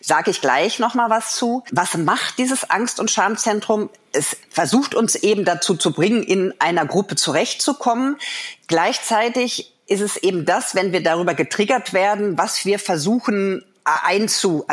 Sage 0.00 0.30
ich 0.30 0.40
gleich 0.40 0.78
noch 0.78 0.94
mal 0.94 1.10
was 1.10 1.34
zu. 1.34 1.64
Was 1.72 1.96
macht 1.96 2.38
dieses 2.38 2.68
Angst- 2.70 3.00
und 3.00 3.10
Schamzentrum? 3.10 3.90
Es 4.12 4.36
versucht 4.50 4.94
uns 4.94 5.14
eben 5.14 5.44
dazu 5.44 5.74
zu 5.74 5.92
bringen, 5.92 6.22
in 6.22 6.54
einer 6.58 6.86
Gruppe 6.86 7.16
zurechtzukommen. 7.16 8.16
Gleichzeitig 8.66 9.74
ist 9.86 10.02
es 10.02 10.16
eben 10.18 10.44
das, 10.44 10.74
wenn 10.74 10.92
wir 10.92 11.02
darüber 11.02 11.34
getriggert 11.34 11.92
werden, 11.92 12.36
was 12.36 12.64
wir 12.64 12.78
versuchen 12.78 13.64
einzu, 13.84 14.66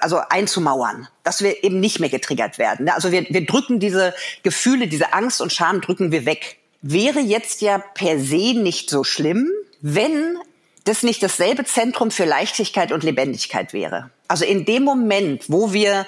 also 0.00 0.20
einzumauern, 0.28 1.06
dass 1.22 1.42
wir 1.42 1.62
eben 1.62 1.78
nicht 1.78 2.00
mehr 2.00 2.08
getriggert 2.08 2.58
werden. 2.58 2.88
Also 2.88 3.12
wir, 3.12 3.24
wir 3.28 3.46
drücken 3.46 3.78
diese 3.78 4.12
Gefühle, 4.42 4.88
diese 4.88 5.12
Angst 5.12 5.40
und 5.40 5.52
Scham 5.52 5.80
drücken 5.80 6.10
wir 6.10 6.26
weg. 6.26 6.56
Wäre 6.82 7.20
jetzt 7.20 7.60
ja 7.60 7.78
per 7.78 8.18
se 8.18 8.54
nicht 8.54 8.90
so 8.90 9.04
schlimm, 9.04 9.50
wenn 9.80 10.36
das 10.86 11.02
nicht 11.02 11.22
dasselbe 11.22 11.64
Zentrum 11.64 12.10
für 12.10 12.24
Leichtigkeit 12.24 12.92
und 12.92 13.02
Lebendigkeit 13.02 13.72
wäre. 13.72 14.10
Also 14.28 14.44
in 14.44 14.64
dem 14.64 14.84
Moment, 14.84 15.44
wo 15.48 15.72
wir 15.72 16.06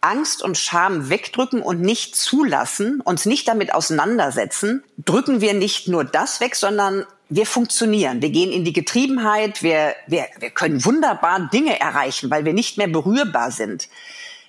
Angst 0.00 0.42
und 0.42 0.56
Scham 0.56 1.10
wegdrücken 1.10 1.60
und 1.60 1.80
nicht 1.80 2.16
zulassen, 2.16 3.00
uns 3.02 3.26
nicht 3.26 3.48
damit 3.48 3.74
auseinandersetzen, 3.74 4.82
drücken 4.98 5.40
wir 5.40 5.52
nicht 5.52 5.88
nur 5.88 6.04
das 6.04 6.40
weg, 6.40 6.56
sondern 6.56 7.04
wir 7.28 7.46
funktionieren. 7.46 8.22
Wir 8.22 8.30
gehen 8.30 8.50
in 8.50 8.64
die 8.64 8.72
Getriebenheit. 8.72 9.62
Wir, 9.62 9.94
wir, 10.06 10.26
wir 10.38 10.50
können 10.50 10.84
wunderbar 10.84 11.48
Dinge 11.52 11.78
erreichen, 11.78 12.30
weil 12.30 12.44
wir 12.44 12.52
nicht 12.52 12.78
mehr 12.78 12.88
berührbar 12.88 13.50
sind. 13.50 13.88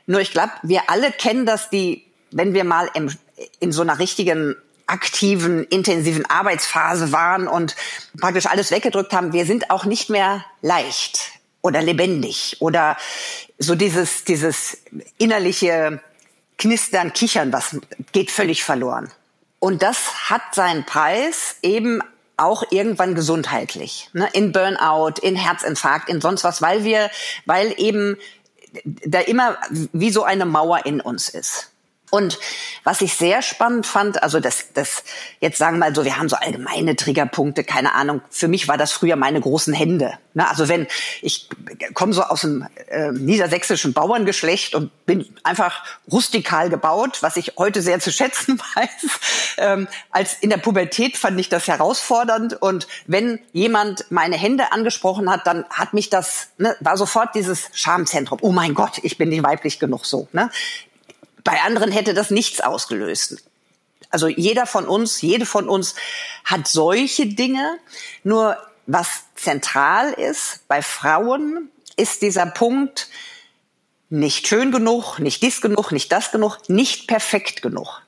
Nur 0.07 0.21
ich 0.21 0.31
glaube, 0.31 0.53
wir 0.63 0.89
alle 0.89 1.11
kennen 1.11 1.45
das, 1.45 1.69
die, 1.69 2.05
wenn 2.31 2.53
wir 2.53 2.63
mal 2.63 2.89
im, 2.93 3.11
in 3.59 3.71
so 3.71 3.81
einer 3.81 3.99
richtigen 3.99 4.55
aktiven, 4.91 5.63
intensiven 5.65 6.25
Arbeitsphase 6.25 7.11
waren 7.11 7.47
und 7.47 7.75
praktisch 8.19 8.45
alles 8.45 8.71
weggedrückt 8.71 9.13
haben, 9.13 9.33
wir 9.33 9.45
sind 9.45 9.71
auch 9.71 9.85
nicht 9.85 10.09
mehr 10.09 10.45
leicht 10.61 11.31
oder 11.61 11.81
lebendig 11.81 12.57
oder 12.59 12.97
so 13.57 13.75
dieses, 13.75 14.25
dieses 14.25 14.77
innerliche 15.17 16.01
Knistern, 16.57 17.13
Kichern, 17.13 17.53
was 17.53 17.77
geht 18.11 18.31
völlig 18.31 18.63
verloren. 18.63 19.11
Und 19.59 19.81
das 19.81 20.29
hat 20.29 20.41
seinen 20.53 20.85
Preis 20.85 21.55
eben 21.61 22.01
auch 22.37 22.63
irgendwann 22.71 23.13
gesundheitlich, 23.13 24.09
ne? 24.13 24.27
in 24.33 24.51
Burnout, 24.51 25.21
in 25.21 25.35
Herzinfarkt, 25.35 26.09
in 26.09 26.21
sonst 26.21 26.43
was, 26.43 26.61
weil 26.61 26.83
wir, 26.83 27.11
weil 27.45 27.73
eben 27.77 28.17
da 28.83 29.19
immer 29.19 29.57
wie 29.93 30.11
so 30.11 30.23
eine 30.23 30.45
Mauer 30.45 30.85
in 30.85 31.01
uns 31.01 31.29
ist. 31.29 31.70
Und 32.11 32.37
was 32.83 33.01
ich 33.01 33.13
sehr 33.15 33.41
spannend 33.41 33.87
fand, 33.87 34.21
also 34.21 34.41
das, 34.41 34.73
das 34.73 35.03
jetzt 35.39 35.57
sagen 35.57 35.77
wir 35.77 35.87
mal 35.87 35.95
so, 35.95 36.03
wir 36.03 36.17
haben 36.17 36.27
so 36.27 36.35
allgemeine 36.35 36.97
Triggerpunkte, 36.97 37.63
keine 37.63 37.95
Ahnung. 37.95 38.21
Für 38.29 38.49
mich 38.49 38.67
war 38.67 38.77
das 38.77 38.91
früher 38.91 39.15
meine 39.15 39.39
großen 39.39 39.73
Hände. 39.73 40.19
Ne? 40.33 40.47
Also 40.47 40.67
wenn 40.67 40.87
ich 41.21 41.47
komme 41.93 42.11
so 42.11 42.21
aus 42.23 42.43
einem 42.43 42.67
äh, 42.89 43.13
niedersächsischen 43.13 43.93
Bauerngeschlecht 43.93 44.75
und 44.75 44.91
bin 45.05 45.25
einfach 45.43 45.85
rustikal 46.11 46.69
gebaut, 46.69 47.19
was 47.21 47.37
ich 47.37 47.53
heute 47.57 47.81
sehr 47.81 48.01
zu 48.01 48.11
schätzen 48.11 48.59
weiß. 48.75 48.89
Ähm, 49.57 49.87
als 50.09 50.33
in 50.41 50.49
der 50.49 50.57
Pubertät 50.57 51.17
fand 51.17 51.39
ich 51.39 51.47
das 51.47 51.69
herausfordernd 51.69 52.61
und 52.61 52.87
wenn 53.07 53.39
jemand 53.53 54.05
meine 54.09 54.35
Hände 54.35 54.73
angesprochen 54.73 55.29
hat, 55.29 55.47
dann 55.47 55.63
hat 55.69 55.93
mich 55.93 56.09
das 56.09 56.49
ne, 56.57 56.75
war 56.81 56.97
sofort 56.97 57.35
dieses 57.35 57.69
Schamzentrum. 57.71 58.39
Oh 58.41 58.51
mein 58.51 58.73
Gott, 58.73 58.99
ich 59.01 59.17
bin 59.17 59.29
nicht 59.29 59.43
weiblich 59.43 59.79
genug 59.79 60.05
so. 60.05 60.27
Ne? 60.33 60.49
Bei 61.43 61.61
anderen 61.61 61.91
hätte 61.91 62.13
das 62.13 62.31
nichts 62.31 62.61
ausgelöst. 62.61 63.43
Also 64.09 64.27
jeder 64.27 64.65
von 64.65 64.87
uns, 64.87 65.21
jede 65.21 65.45
von 65.45 65.69
uns 65.69 65.95
hat 66.43 66.67
solche 66.67 67.27
Dinge. 67.27 67.77
Nur 68.23 68.57
was 68.85 69.23
zentral 69.35 70.11
ist 70.13 70.67
bei 70.67 70.81
Frauen, 70.81 71.69
ist 71.95 72.21
dieser 72.21 72.45
Punkt, 72.45 73.07
nicht 74.09 74.47
schön 74.47 74.71
genug, 74.71 75.19
nicht 75.19 75.41
dies 75.41 75.61
genug, 75.61 75.91
nicht 75.91 76.11
das 76.11 76.31
genug, 76.31 76.59
nicht 76.67 77.07
perfekt 77.07 77.61
genug. 77.61 78.01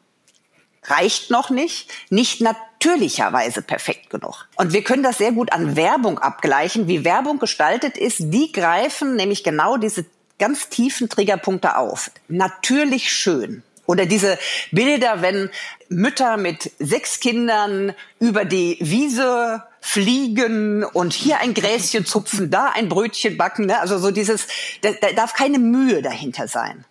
Reicht 0.84 1.30
noch 1.30 1.50
nicht, 1.50 1.90
nicht 2.10 2.42
natürlicherweise 2.42 3.62
perfekt 3.62 4.10
genug. 4.10 4.50
Und 4.58 4.74
wir 4.74 4.84
können 4.84 5.04
das 5.04 5.18
sehr 5.18 5.32
gut 5.32 5.54
an 5.54 5.78
Werbung 5.78 6.20
abgleichen, 6.20 6.90
wie 6.90 7.06
Werbung 7.06 7.40
gestaltet 7.40 7.98
ist. 7.98 8.18
Die 8.20 8.52
greifen 8.52 9.16
nämlich 9.16 9.46
genau 9.46 9.78
diese 9.78 10.06
ganz 10.40 10.70
tiefen 10.70 11.10
Triggerpunkte 11.10 11.78
auf. 11.78 12.12
Natürlich 12.28 13.12
schön. 13.12 13.64
Oder 13.86 14.06
diese 14.06 14.40
Bilder, 14.72 15.22
wenn 15.22 15.50
Mütter 15.90 16.38
mit 16.38 16.72
sechs 16.80 17.20
Kindern 17.20 17.94
über 18.20 18.46
die 18.46 18.78
Wiese 18.80 19.64
fliegen 19.82 20.86
und 20.86 21.12
hier 21.12 21.40
ein 21.40 21.54
Gräschen 21.54 22.06
zupfen, 22.06 22.50
da 22.50 22.70
ein 22.74 22.88
Brötchen 22.88 23.38
backen. 23.38 23.66
Ne? 23.66 23.80
Also 23.80 23.98
so 23.98 24.12
dieses, 24.12 24.48
da, 24.82 24.92
da 25.02 25.12
darf 25.12 25.34
keine 25.34 25.60
Mühe 25.60 26.02
dahinter 26.02 26.48
sein. 26.48 26.86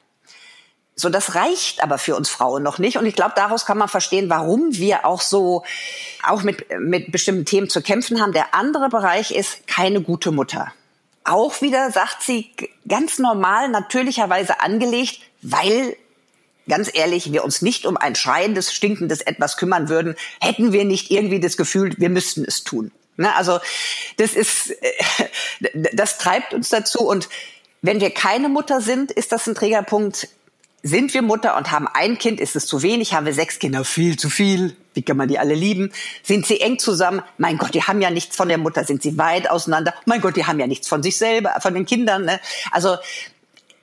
So, 0.95 1.09
das 1.09 1.35
reicht 1.35 1.83
aber 1.83 1.97
für 1.97 2.15
uns 2.15 2.29
Frauen 2.29 2.63
noch 2.63 2.79
nicht. 2.79 2.99
Und 2.99 3.07
ich 3.07 3.17
glaube, 3.17 3.33
daraus 3.35 3.65
kann 3.65 3.79
man 3.79 3.89
verstehen, 3.89 4.29
warum 4.29 4.77
wir 4.77 5.07
auch 5.07 5.23
so, 5.23 5.65
auch 6.23 6.43
mit, 6.43 6.67
mit 6.79 7.11
bestimmten 7.11 7.47
Themen 7.47 7.71
zu 7.71 7.81
kämpfen 7.81 8.21
haben. 8.21 8.35
Der 8.35 8.55
andere 8.55 8.91
Bereich 8.91 9.31
ist 9.31 9.67
keine 9.67 10.03
gute 10.03 10.31
Mutter 10.31 10.73
auch 11.25 11.61
wieder, 11.63 11.91
sagt 11.91 12.23
sie, 12.23 12.51
ganz 12.89 13.19
normal, 13.19 13.69
natürlicherweise 13.69 14.61
angelegt, 14.61 15.21
weil 15.43 15.97
ganz 16.69 16.91
ehrlich, 16.93 17.33
wir 17.33 17.45
uns 17.45 17.63
nicht 17.63 17.87
um 17.87 17.97
ein 17.97 18.15
schreiendes, 18.15 18.73
stinkendes 18.73 19.21
etwas 19.21 19.57
kümmern 19.57 19.89
würden, 19.89 20.17
hätten 20.41 20.73
wir 20.73 20.85
nicht 20.85 21.11
irgendwie 21.11 21.41
das 21.41 21.57
Gefühl, 21.57 21.95
wir 21.99 22.09
müssten 22.11 22.45
es 22.45 22.65
tun. 22.65 22.93
Ne? 23.17 23.35
Also 23.35 23.59
das 24.17 24.35
ist, 24.35 24.75
das 25.95 26.19
treibt 26.19 26.55
uns 26.55 26.69
dazu. 26.69 27.01
Und 27.01 27.29
wenn 27.83 28.01
wir 28.01 28.11
keine 28.11 28.49
Mutter 28.49 28.81
sind, 28.81 29.11
ist 29.11 29.33
das 29.33 29.47
ein 29.47 29.55
Trägerpunkt, 29.55 30.29
sind 30.83 31.15
wir 31.15 31.23
Mutter 31.23 31.57
und 31.57 31.71
haben 31.71 31.89
ein 31.89 32.19
Kind, 32.19 32.41
ist 32.41 32.57
es 32.57 32.67
zu 32.67 32.83
wenig, 32.83 33.15
haben 33.15 33.27
wir 33.27 33.35
sechs 33.35 33.59
Kinder, 33.59 33.85
viel 33.85 34.19
zu 34.19 34.31
viel. 34.31 34.77
Wie 34.95 35.03
kann 35.03 35.17
man 35.17 35.29
die 35.29 35.39
alle 35.39 35.55
lieben? 35.55 35.93
Sind 36.23 36.47
sie 36.47 36.61
eng 36.61 36.79
zusammen? 36.79 37.23
Mein 37.39 37.59
Gott, 37.59 37.75
die 37.75 37.83
haben 37.83 38.01
ja 38.01 38.11
nichts 38.11 38.37
von 38.37 38.49
der 38.49 38.59
Mutter. 38.59 38.85
Sind 38.85 39.03
sie 39.03 39.19
weit 39.19 39.51
auseinander? 39.51 39.95
Mein 40.07 40.21
Gott, 40.21 40.37
die 40.37 40.47
haben 40.47 40.61
ja 40.61 40.67
nichts 40.67 40.89
von 40.89 41.03
sich 41.03 41.17
selber, 41.17 41.55
von 41.61 41.75
den 41.75 41.87
Kindern. 41.87 42.25
Ne? 42.25 42.41
Also 42.71 42.97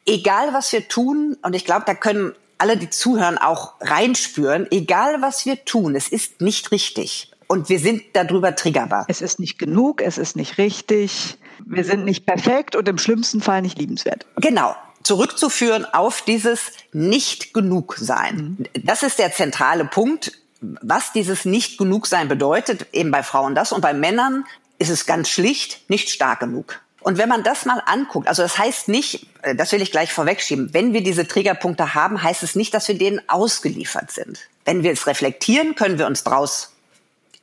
egal, 0.06 0.54
was 0.54 0.72
wir 0.72 0.88
tun, 0.88 1.38
und 1.42 1.56
ich 1.56 1.66
glaube, 1.66 1.84
da 1.86 1.94
können 1.94 2.34
alle, 2.58 2.78
die 2.78 2.90
zuhören, 2.90 3.38
auch 3.38 3.74
reinspüren, 3.80 4.68
egal, 4.72 5.22
was 5.22 5.46
wir 5.46 5.64
tun, 5.66 5.96
es 5.96 6.10
ist 6.10 6.42
nicht 6.42 6.72
richtig. 6.72 7.32
Und 7.48 7.70
wir 7.70 7.80
sind 7.80 8.04
darüber 8.14 8.56
triggerbar. 8.56 9.06
Es 9.08 9.22
ist 9.22 9.40
nicht 9.40 9.58
genug, 9.58 10.02
es 10.02 10.18
ist 10.20 10.36
nicht 10.36 10.58
richtig. 10.58 11.38
Wir 11.66 11.84
sind 11.84 12.06
nicht 12.06 12.26
perfekt 12.26 12.76
und 12.76 12.88
im 12.88 12.98
schlimmsten 12.98 13.42
Fall 13.42 13.62
nicht 13.62 13.80
liebenswert. 13.80 14.28
Genau 14.36 14.76
zurückzuführen 15.04 15.86
auf 15.86 16.22
dieses 16.22 16.72
nicht 16.92 17.54
genug 17.54 17.96
sein. 17.98 18.58
Mhm. 18.60 18.86
Das 18.86 19.04
ist 19.04 19.20
der 19.20 19.32
zentrale 19.32 19.86
Punkt, 19.86 20.34
was 20.62 21.14
dieses 21.14 21.46
nicht 21.46 21.78
genug 21.78 22.08
sein 22.08 22.28
bedeutet, 22.28 22.88
eben 22.94 23.12
bei 23.12 23.24
Frauen 23.24 23.56
das 23.56 23.72
und 23.72 23.82
bei 23.82 23.94
Männern 23.94 24.46
ist 24.78 24.90
es 24.90 25.06
ganz 25.06 25.30
schlicht 25.30 25.90
nicht 25.90 26.10
stark 26.10 26.40
genug. 26.40 26.82
Und 27.02 27.18
wenn 27.18 27.30
man 27.30 27.44
das 27.44 27.66
mal 27.66 27.82
anguckt, 27.86 28.28
also 28.28 28.42
das 28.42 28.58
heißt 28.58 28.90
nicht, 28.90 29.28
äh, 29.42 29.56
das 29.56 29.72
will 29.72 29.82
ich 29.82 29.92
gleich 29.92 30.12
vorwegschieben, 30.12 30.74
wenn 30.74 30.94
wir 30.94 31.02
diese 31.02 31.28
Triggerpunkte 31.28 31.96
haben, 31.96 32.22
heißt 32.22 32.44
es 32.44 32.56
nicht, 32.56 32.74
dass 32.74 32.88
wir 32.88 32.98
denen 32.98 33.22
ausgeliefert 33.30 34.12
sind. 34.12 34.40
Wenn 34.66 34.84
wir 34.84 34.92
es 34.92 35.08
reflektieren, 35.08 35.76
können 35.76 35.98
wir 35.98 36.08
uns 36.08 36.24
daraus 36.24 36.74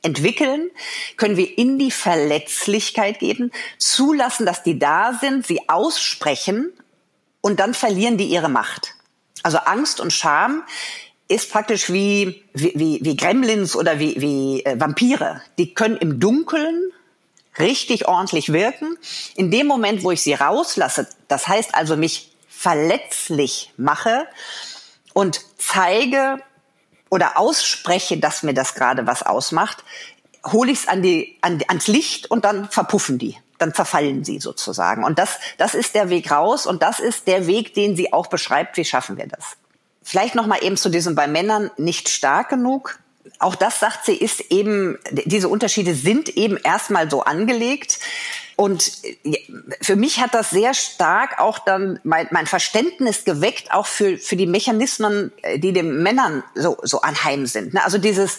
entwickeln, 0.03 0.69
können 1.17 1.37
wir 1.37 1.57
in 1.57 1.79
die 1.79 1.91
Verletzlichkeit 1.91 3.19
geben, 3.19 3.51
zulassen, 3.79 4.45
dass 4.45 4.61
die 4.61 4.77
da 4.77 5.13
sind, 5.19 5.45
sie 5.45 5.67
aussprechen 5.67 6.71
und 7.41 7.59
dann 7.59 7.73
verlieren 7.73 8.17
die 8.17 8.27
ihre 8.27 8.49
Macht. 8.49 8.93
Also 9.41 9.57
Angst 9.57 9.99
und 9.99 10.13
Scham 10.13 10.63
ist 11.27 11.51
praktisch 11.51 11.91
wie, 11.91 12.43
wie, 12.53 12.99
wie 13.01 13.17
Gremlins 13.17 13.75
oder 13.75 13.99
wie, 13.99 14.19
wie 14.21 14.65
äh, 14.65 14.79
Vampire. 14.79 15.41
Die 15.57 15.73
können 15.73 15.97
im 15.97 16.19
Dunkeln 16.19 16.91
richtig 17.59 18.07
ordentlich 18.07 18.53
wirken. 18.53 18.97
In 19.35 19.51
dem 19.51 19.67
Moment, 19.67 20.03
wo 20.03 20.11
ich 20.11 20.21
sie 20.21 20.33
rauslasse, 20.33 21.07
das 21.27 21.47
heißt 21.47 21.75
also 21.75 21.97
mich 21.97 22.31
verletzlich 22.49 23.73
mache 23.77 24.27
und 25.13 25.41
zeige 25.57 26.39
oder 27.09 27.37
ausspreche, 27.37 28.17
dass 28.17 28.43
mir 28.43 28.53
das 28.53 28.75
gerade 28.75 29.07
was 29.07 29.23
ausmacht, 29.23 29.83
hole 30.45 30.71
ich 30.71 30.79
es 30.79 30.87
an 30.87 31.03
an, 31.41 31.61
ans 31.67 31.87
Licht 31.87 32.31
und 32.31 32.45
dann 32.45 32.69
verpuffen 32.69 33.17
die 33.17 33.37
dann 33.57 33.73
verfallen 33.73 34.23
sie 34.23 34.39
sozusagen. 34.39 35.03
Und 35.03 35.17
das, 35.19 35.39
das 35.57 35.73
ist 35.73 35.95
der 35.95 36.09
Weg 36.09 36.31
raus 36.31 36.65
und 36.65 36.83
das 36.83 36.99
ist 36.99 37.27
der 37.27 37.47
Weg, 37.47 37.73
den 37.73 37.95
sie 37.95 38.13
auch 38.13 38.27
beschreibt. 38.27 38.77
Wie 38.77 38.85
schaffen 38.85 39.17
wir 39.17 39.27
das? 39.27 39.57
Vielleicht 40.09 40.35
noch 40.35 40.47
mal 40.47 40.63
eben 40.63 40.77
zu 40.77 40.87
diesem 40.87 41.15
bei 41.15 41.27
Männern 41.27 41.69
nicht 41.75 42.07
stark 42.07 42.47
genug. 42.47 42.97
Auch 43.39 43.55
das 43.55 43.81
sagt 43.81 44.05
sie, 44.05 44.15
ist 44.15 44.39
eben, 44.51 44.97
diese 45.11 45.49
Unterschiede 45.49 45.93
sind 45.95 46.29
eben 46.29 46.55
erstmal 46.55 47.11
so 47.11 47.23
angelegt. 47.23 47.99
Und 48.55 48.89
für 49.81 49.97
mich 49.97 50.21
hat 50.21 50.33
das 50.33 50.49
sehr 50.49 50.73
stark 50.73 51.41
auch 51.41 51.59
dann 51.59 51.99
mein, 52.05 52.25
mein 52.31 52.47
Verständnis 52.47 53.25
geweckt, 53.25 53.73
auch 53.73 53.85
für, 53.85 54.17
für 54.17 54.37
die 54.37 54.47
Mechanismen, 54.47 55.33
die 55.57 55.73
den 55.73 56.01
Männern 56.01 56.41
so, 56.55 56.77
so 56.83 57.01
anheim 57.01 57.45
sind. 57.45 57.73
Ne? 57.73 57.83
Also 57.83 57.97
dieses, 57.97 58.37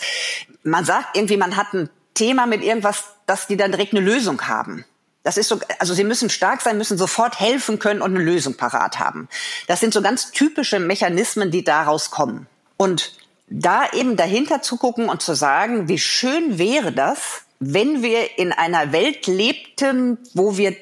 man 0.62 0.87
sagt 0.87 1.18
irgendwie, 1.18 1.37
man 1.37 1.58
hat 1.58 1.75
ein 1.75 1.90
Thema 2.14 2.46
mit 2.46 2.64
irgendwas, 2.64 3.04
dass 3.26 3.46
die 3.46 3.58
dann 3.58 3.72
direkt 3.72 3.92
eine 3.92 4.00
Lösung 4.00 4.48
haben. 4.48 4.87
Das 5.22 5.37
ist 5.37 5.48
so, 5.48 5.60
also 5.78 5.94
sie 5.94 6.04
müssen 6.04 6.30
stark 6.30 6.62
sein, 6.62 6.78
müssen 6.78 6.96
sofort 6.96 7.38
helfen 7.40 7.78
können 7.78 8.00
und 8.00 8.14
eine 8.14 8.25
Lösung 8.25 8.54
parat 8.54 8.98
haben. 8.98 9.28
Das 9.66 9.80
sind 9.80 9.92
so 9.92 10.00
ganz 10.00 10.30
typische 10.30 10.78
Mechanismen, 10.78 11.50
die 11.50 11.64
daraus 11.64 12.10
kommen. 12.10 12.46
Und 12.76 13.12
da 13.48 13.90
eben 13.92 14.16
dahinter 14.16 14.62
zu 14.62 14.76
gucken 14.76 15.08
und 15.08 15.22
zu 15.22 15.34
sagen, 15.34 15.88
wie 15.88 15.98
schön 15.98 16.58
wäre 16.58 16.92
das, 16.92 17.42
wenn 17.60 18.02
wir 18.02 18.38
in 18.38 18.52
einer 18.52 18.92
Welt 18.92 19.26
lebten, 19.26 20.18
wo 20.34 20.56
wir 20.56 20.76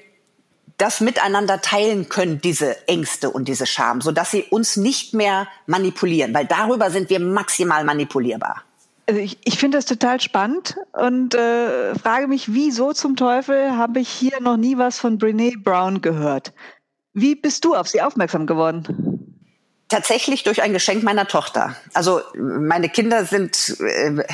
das 0.78 1.00
miteinander 1.00 1.62
teilen 1.62 2.08
können, 2.08 2.40
diese 2.40 2.86
Ängste 2.86 3.30
und 3.30 3.48
diese 3.48 3.66
Scham, 3.66 4.02
so 4.02 4.12
dass 4.12 4.30
sie 4.30 4.42
uns 4.42 4.76
nicht 4.76 5.14
mehr 5.14 5.48
manipulieren, 5.66 6.34
weil 6.34 6.46
darüber 6.46 6.90
sind 6.90 7.08
wir 7.08 7.18
maximal 7.18 7.82
manipulierbar. 7.84 8.62
Also 9.08 9.20
ich, 9.20 9.38
ich 9.44 9.58
finde 9.58 9.78
das 9.78 9.84
total 9.84 10.20
spannend 10.20 10.76
und 10.92 11.34
äh, 11.34 11.94
frage 11.94 12.26
mich, 12.26 12.52
wieso 12.52 12.92
zum 12.92 13.14
Teufel 13.14 13.76
habe 13.76 14.00
ich 14.00 14.08
hier 14.08 14.40
noch 14.40 14.56
nie 14.56 14.78
was 14.78 14.98
von 14.98 15.18
Brene 15.18 15.52
Brown 15.56 16.02
gehört? 16.02 16.52
Wie 17.12 17.36
bist 17.36 17.64
du 17.64 17.74
auf 17.74 17.88
sie 17.88 18.02
aufmerksam 18.02 18.46
geworden? 18.46 19.36
Tatsächlich 19.88 20.42
durch 20.42 20.60
ein 20.60 20.72
Geschenk 20.72 21.04
meiner 21.04 21.28
Tochter. 21.28 21.76
Also 21.94 22.20
meine 22.34 22.88
Kinder 22.88 23.24
sind 23.24 23.76
äh, 23.80 24.24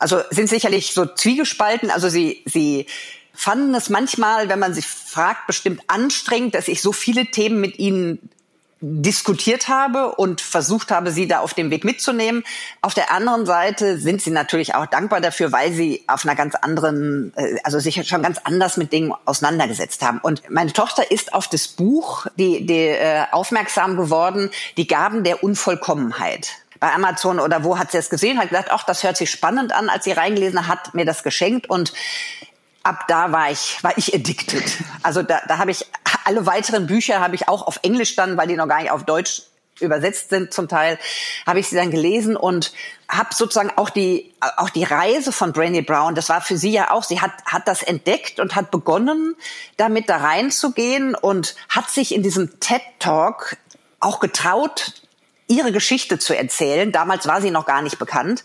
also 0.00 0.20
sind 0.30 0.48
sicherlich 0.48 0.92
so 0.92 1.06
zwiegespalten. 1.06 1.90
Also 1.90 2.08
sie 2.08 2.42
sie 2.46 2.86
fanden 3.32 3.74
es 3.76 3.90
manchmal, 3.90 4.48
wenn 4.48 4.58
man 4.58 4.74
sich 4.74 4.86
fragt, 4.86 5.46
bestimmt 5.46 5.82
anstrengend, 5.86 6.56
dass 6.56 6.66
ich 6.66 6.82
so 6.82 6.92
viele 6.92 7.26
Themen 7.26 7.60
mit 7.60 7.78
ihnen 7.78 8.30
diskutiert 8.80 9.68
habe 9.68 10.14
und 10.16 10.42
versucht 10.42 10.90
habe, 10.90 11.10
sie 11.10 11.26
da 11.26 11.40
auf 11.40 11.54
dem 11.54 11.70
Weg 11.70 11.84
mitzunehmen. 11.84 12.44
Auf 12.82 12.92
der 12.92 13.10
anderen 13.10 13.46
Seite 13.46 13.98
sind 13.98 14.20
sie 14.20 14.30
natürlich 14.30 14.74
auch 14.74 14.86
dankbar 14.86 15.22
dafür, 15.22 15.50
weil 15.50 15.72
sie 15.72 16.04
auf 16.08 16.24
einer 16.24 16.34
ganz 16.34 16.54
anderen, 16.54 17.32
äh, 17.36 17.56
also 17.64 17.78
sich 17.78 18.06
schon 18.06 18.22
ganz 18.22 18.38
anders 18.44 18.76
mit 18.76 18.92
Dingen 18.92 19.14
auseinandergesetzt 19.24 20.02
haben. 20.02 20.18
Und 20.18 20.42
meine 20.50 20.74
Tochter 20.74 21.10
ist 21.10 21.32
auf 21.32 21.48
das 21.48 21.68
Buch 21.68 22.26
die, 22.36 22.66
die 22.66 22.88
äh, 22.88 23.24
aufmerksam 23.32 23.96
geworden, 23.96 24.50
die 24.76 24.86
Gaben 24.86 25.24
der 25.24 25.42
Unvollkommenheit 25.42 26.50
bei 26.78 26.92
Amazon 26.92 27.40
oder 27.40 27.64
wo 27.64 27.78
hat 27.78 27.92
sie 27.92 27.98
es 27.98 28.10
gesehen, 28.10 28.38
hat 28.38 28.50
gesagt, 28.50 28.70
ach, 28.70 28.84
das 28.84 29.02
hört 29.02 29.16
sich 29.16 29.30
spannend 29.30 29.72
an, 29.72 29.88
als 29.88 30.04
sie 30.04 30.12
reingelesen 30.12 30.68
hat, 30.68 30.92
mir 30.92 31.06
das 31.06 31.22
geschenkt 31.22 31.70
und 31.70 31.94
ab 32.86 33.06
da 33.08 33.32
war 33.32 33.50
ich, 33.50 33.82
war 33.82 33.96
ich 33.96 34.14
addicted. 34.14 34.64
Also 35.02 35.22
da, 35.22 35.40
da 35.48 35.58
habe 35.58 35.70
ich 35.70 35.86
alle 36.26 36.46
weiteren 36.46 36.86
Bücher 36.86 37.20
habe 37.20 37.34
ich 37.34 37.48
auch 37.48 37.66
auf 37.66 37.80
Englisch 37.82 38.16
dann, 38.16 38.36
weil 38.36 38.48
die 38.48 38.56
noch 38.56 38.68
gar 38.68 38.82
nicht 38.82 38.90
auf 38.90 39.04
Deutsch 39.04 39.42
übersetzt 39.80 40.30
sind 40.30 40.54
zum 40.54 40.68
Teil, 40.68 40.98
habe 41.46 41.60
ich 41.60 41.68
sie 41.68 41.76
dann 41.76 41.90
gelesen 41.90 42.36
und 42.36 42.72
habe 43.08 43.34
sozusagen 43.34 43.70
auch 43.76 43.90
die 43.90 44.32
auch 44.40 44.70
die 44.70 44.84
Reise 44.84 45.32
von 45.32 45.52
Brené 45.52 45.84
Brown, 45.84 46.14
das 46.14 46.30
war 46.30 46.40
für 46.40 46.56
sie 46.56 46.70
ja 46.70 46.90
auch, 46.90 47.02
sie 47.02 47.20
hat 47.20 47.32
hat 47.44 47.68
das 47.68 47.82
entdeckt 47.82 48.40
und 48.40 48.56
hat 48.56 48.70
begonnen 48.70 49.36
damit 49.76 50.08
da 50.08 50.16
reinzugehen 50.16 51.14
und 51.14 51.56
hat 51.68 51.90
sich 51.90 52.14
in 52.14 52.22
diesem 52.22 52.58
TED 52.58 52.82
Talk 52.98 53.56
auch 54.00 54.20
getraut 54.20 54.92
ihre 55.48 55.72
Geschichte 55.72 56.18
zu 56.18 56.36
erzählen. 56.36 56.90
Damals 56.90 57.26
war 57.26 57.40
sie 57.40 57.50
noch 57.50 57.66
gar 57.66 57.82
nicht 57.82 57.98
bekannt. 57.98 58.44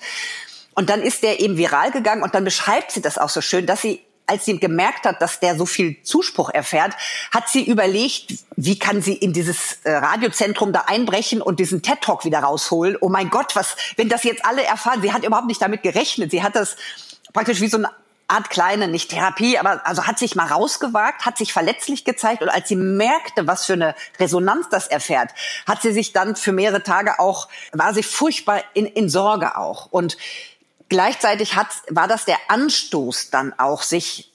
Und 0.73 0.89
dann 0.89 1.01
ist 1.01 1.23
der 1.23 1.39
eben 1.39 1.57
viral 1.57 1.91
gegangen 1.91 2.23
und 2.23 2.35
dann 2.35 2.43
beschreibt 2.43 2.91
sie 2.91 3.01
das 3.01 3.17
auch 3.17 3.29
so 3.29 3.41
schön, 3.41 3.65
dass 3.65 3.81
sie 3.81 4.01
als 4.31 4.45
sie 4.45 4.57
gemerkt 4.57 5.05
hat, 5.05 5.21
dass 5.21 5.41
der 5.41 5.57
so 5.57 5.65
viel 5.65 6.01
Zuspruch 6.03 6.49
erfährt, 6.49 6.95
hat 7.31 7.49
sie 7.49 7.63
überlegt, 7.63 8.33
wie 8.55 8.79
kann 8.79 9.01
sie 9.01 9.13
in 9.13 9.33
dieses 9.33 9.79
äh, 9.83 9.91
Radiozentrum 9.91 10.71
da 10.71 10.85
einbrechen 10.87 11.41
und 11.41 11.59
diesen 11.59 11.81
TED 11.81 11.99
Talk 12.01 12.23
wieder 12.23 12.39
rausholen. 12.39 12.97
Oh 13.01 13.09
mein 13.09 13.29
Gott, 13.29 13.55
was, 13.57 13.75
wenn 13.97 14.07
das 14.07 14.23
jetzt 14.23 14.45
alle 14.45 14.63
erfahren? 14.63 15.01
Sie 15.01 15.11
hat 15.11 15.25
überhaupt 15.25 15.47
nicht 15.47 15.61
damit 15.61 15.83
gerechnet. 15.83 16.31
Sie 16.31 16.41
hat 16.41 16.55
das 16.55 16.77
praktisch 17.33 17.59
wie 17.59 17.67
so 17.67 17.77
eine 17.77 17.89
Art 18.31 18.49
kleine, 18.49 18.87
nicht 18.87 19.11
Therapie, 19.11 19.57
aber 19.57 19.85
also 19.85 20.07
hat 20.07 20.17
sich 20.17 20.35
mal 20.35 20.47
rausgewagt, 20.47 21.25
hat 21.25 21.37
sich 21.37 21.51
verletzlich 21.51 22.05
gezeigt 22.05 22.41
und 22.41 22.47
als 22.47 22.69
sie 22.69 22.77
merkte, 22.77 23.45
was 23.45 23.65
für 23.65 23.73
eine 23.73 23.93
Resonanz 24.19 24.69
das 24.69 24.87
erfährt, 24.87 25.31
hat 25.67 25.81
sie 25.81 25.91
sich 25.91 26.13
dann 26.13 26.37
für 26.37 26.53
mehrere 26.53 26.81
Tage 26.81 27.19
auch, 27.19 27.49
war 27.73 27.93
sie 27.93 28.03
furchtbar 28.03 28.63
in, 28.73 28.85
in 28.85 29.09
Sorge 29.09 29.57
auch. 29.57 29.87
Und 29.91 30.15
gleichzeitig 30.91 31.55
hat, 31.55 31.69
war 31.89 32.07
das 32.09 32.25
der 32.25 32.37
Anstoß 32.49 33.29
dann 33.29 33.53
auch, 33.57 33.81
sich 33.81 34.29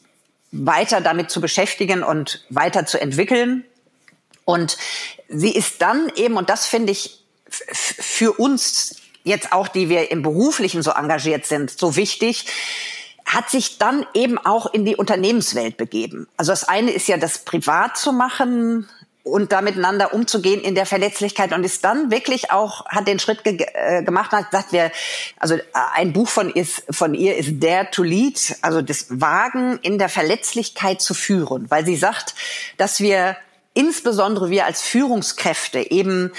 weiter 0.51 1.03
damit 1.03 1.31
zu 1.31 1.43
beschäftigen 1.43 2.03
und 2.03 2.45
weiter 2.49 2.87
zu 2.87 2.99
entwickeln. 2.99 3.65
Und 4.47 4.79
sie 5.29 5.55
ist 5.55 5.83
dann 5.83 6.11
eben, 6.17 6.37
und 6.39 6.49
das 6.49 6.67
finde 6.67 6.93
ich 6.93 7.21
für 7.51 8.33
uns 8.33 8.97
jetzt 9.23 9.52
auch, 9.52 9.69
die 9.69 9.91
wir 9.91 10.11
im 10.11 10.23
Beruflichen 10.23 10.83
so 10.83 10.93
engagiert 10.93 11.45
sind, 11.45 11.71
so 11.71 11.95
wichtig, 11.95 12.47
hat 13.26 13.50
sich 13.50 13.76
dann 13.76 14.07
eben 14.15 14.39
auch 14.39 14.73
in 14.73 14.87
die 14.87 14.97
Unternehmenswelt 14.97 15.76
begeben. 15.76 16.26
Also 16.39 16.52
das 16.52 16.65
eine 16.65 16.93
ist 16.93 17.07
ja 17.07 17.19
das 17.19 17.41
privat 17.41 17.99
zu 17.99 18.13
machen, 18.13 18.89
und 19.26 19.50
da 19.50 19.60
miteinander 19.60 20.15
umzugehen 20.15 20.60
in 20.60 20.76
der 20.76 20.86
Verletzlichkeit 20.86 21.52
und 21.52 21.65
ist 21.65 21.82
dann 21.84 22.12
wirklich 22.12 22.52
auch 22.52 22.86
hat 22.86 23.08
den 23.08 23.19
Schritt 23.19 23.43
ge 23.43 23.58
äh, 23.75 24.04
gemacht 24.04 24.30
hat 24.30 24.52
gesagt, 24.52 24.73
wir 24.73 24.93
also 25.36 25.56
äh, 25.56 25.62
ein 25.95 26.12
Buch 26.12 26.28
von 26.28 26.49
ist 26.49 26.84
von 26.91 27.12
ihr 27.12 27.36
ist 27.36 27.62
Dare 27.62 27.89
to 27.91 28.04
Lead, 28.04 28.56
also 28.62 28.82
das 28.82 29.06
Wagen 29.08 29.80
in 29.82 29.99
der 29.99 30.08
Verletzlichkeit 30.08 31.02
zu 31.02 31.12
führen, 31.12 31.69
weil 31.71 31.84
sie 31.84 31.97
sagt, 31.97 32.36
dass 32.76 33.00
wir 33.00 33.36
insbesondere 33.75 34.49
wir 34.50 34.65
als 34.65 34.82
Führungskräfte 34.82 35.91
eben 35.91 36.32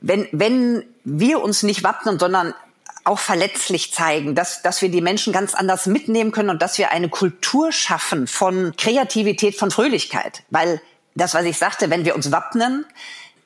wenn 0.00 0.28
wenn 0.30 0.84
wir 1.02 1.42
uns 1.42 1.64
nicht 1.64 1.82
wappnen, 1.82 2.20
sondern 2.20 2.54
auch 3.02 3.18
verletzlich 3.18 3.92
zeigen, 3.92 4.36
dass, 4.36 4.62
dass 4.62 4.80
wir 4.80 4.90
die 4.90 5.00
Menschen 5.00 5.32
ganz 5.32 5.54
anders 5.54 5.86
mitnehmen 5.86 6.30
können 6.30 6.50
und 6.50 6.62
dass 6.62 6.78
wir 6.78 6.92
eine 6.92 7.08
Kultur 7.08 7.72
schaffen 7.72 8.26
von 8.26 8.74
Kreativität, 8.76 9.56
von 9.56 9.70
Fröhlichkeit. 9.70 10.42
Weil 10.50 10.80
das, 11.18 11.34
was 11.34 11.44
ich 11.44 11.58
sagte, 11.58 11.90
wenn 11.90 12.04
wir 12.04 12.14
uns 12.14 12.30
wappnen, 12.32 12.86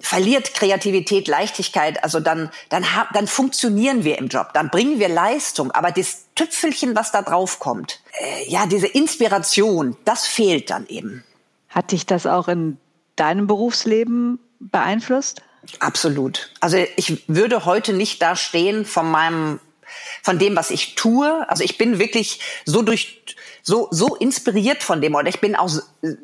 verliert 0.02 0.52
Kreativität, 0.54 1.28
Leichtigkeit, 1.28 2.02
also 2.02 2.18
dann, 2.20 2.50
dann, 2.68 2.84
dann 3.14 3.26
funktionieren 3.26 4.04
wir 4.04 4.18
im 4.18 4.28
Job, 4.28 4.52
dann 4.52 4.68
bringen 4.68 4.98
wir 4.98 5.08
Leistung. 5.08 5.70
Aber 5.70 5.92
das 5.92 6.24
Tüpfelchen, 6.34 6.96
was 6.96 7.12
da 7.12 7.22
drauf 7.22 7.60
kommt, 7.60 8.00
äh, 8.18 8.50
ja, 8.50 8.66
diese 8.66 8.88
Inspiration, 8.88 9.96
das 10.04 10.26
fehlt 10.26 10.70
dann 10.70 10.86
eben. 10.88 11.24
Hat 11.68 11.92
dich 11.92 12.04
das 12.04 12.26
auch 12.26 12.48
in 12.48 12.78
deinem 13.16 13.46
Berufsleben 13.46 14.40
beeinflusst? 14.58 15.42
Absolut. 15.78 16.50
Also 16.60 16.76
ich 16.96 17.22
würde 17.28 17.64
heute 17.64 17.92
nicht 17.92 18.20
da 18.20 18.34
stehen 18.34 18.84
von 18.84 19.08
meinem, 19.08 19.60
von 20.22 20.38
dem, 20.38 20.56
was 20.56 20.70
ich 20.70 20.96
tue. 20.96 21.48
Also 21.48 21.62
ich 21.62 21.78
bin 21.78 22.00
wirklich 22.00 22.40
so 22.64 22.82
durch, 22.82 23.22
so, 23.62 23.88
so 23.92 24.16
inspiriert 24.16 24.82
von 24.82 25.00
dem 25.00 25.14
oder 25.14 25.28
ich 25.28 25.40
bin 25.40 25.54
auch 25.54 25.70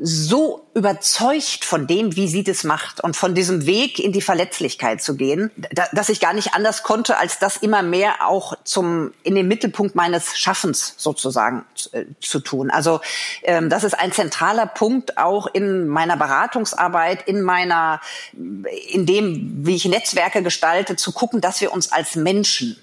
so 0.01 0.67
überzeugt 0.75 1.65
von 1.65 1.87
dem, 1.87 2.17
wie 2.17 2.27
sie 2.27 2.43
das 2.43 2.65
macht 2.65 3.01
und 3.03 3.17
von 3.17 3.35
diesem 3.35 3.65
Weg 3.65 4.01
in 4.01 4.13
die 4.13 4.21
Verletzlichkeit 4.21 5.01
zu 5.01 5.17
gehen, 5.17 5.53
dass 5.93 6.09
ich 6.09 6.19
gar 6.19 6.33
nicht 6.33 6.55
anders 6.55 6.83
konnte, 6.83 7.17
als 7.17 7.39
das 7.39 7.57
immer 7.57 7.83
mehr 7.83 8.27
auch 8.27 8.55
zum, 8.65 9.13
in 9.23 9.37
den 9.37 9.47
Mittelpunkt 9.47 9.95
meines 9.95 10.37
Schaffens 10.37 10.95
sozusagen 10.97 11.65
äh, 11.93 12.07
zu 12.21 12.41
tun. 12.41 12.71
Also, 12.71 13.01
ähm, 13.43 13.71
das 13.71 13.85
ist 13.85 13.97
ein 13.97 14.13
zentraler 14.13 14.67
Punkt 14.67 15.17
auch 15.17 15.47
in 15.47 15.87
meiner 15.87 16.17
Beratungsarbeit, 16.17 17.29
in 17.29 17.43
meiner, 17.43 18.01
in 18.33 19.07
dem, 19.07 19.65
wie 19.65 19.77
ich 19.77 19.85
Netzwerke 19.85 20.43
gestalte, 20.43 20.97
zu 20.97 21.13
gucken, 21.13 21.41
dass 21.41 21.61
wir 21.61 21.73
uns 21.73 21.93
als 21.93 22.17
Menschen 22.17 22.77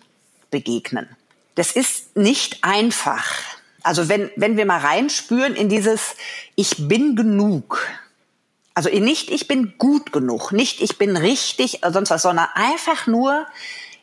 begegnen. 0.50 1.10
Das 1.56 1.72
ist 1.72 2.16
nicht 2.16 2.64
einfach. 2.64 3.55
Also 3.86 4.10
wenn, 4.10 4.32
wenn 4.36 4.58
wir 4.58 4.66
mal 4.66 4.80
reinspüren 4.80 5.56
in 5.56 5.70
dieses 5.70 6.16
Ich 6.56 6.88
bin 6.88 7.16
genug. 7.16 7.88
Also 8.74 8.90
nicht 8.90 9.30
ich 9.30 9.48
bin 9.48 9.78
gut 9.78 10.12
genug, 10.12 10.52
nicht 10.52 10.82
ich 10.82 10.98
bin 10.98 11.16
richtig, 11.16 11.82
sonst 11.88 12.10
was, 12.10 12.24
sondern 12.24 12.48
einfach 12.56 13.06
nur 13.06 13.46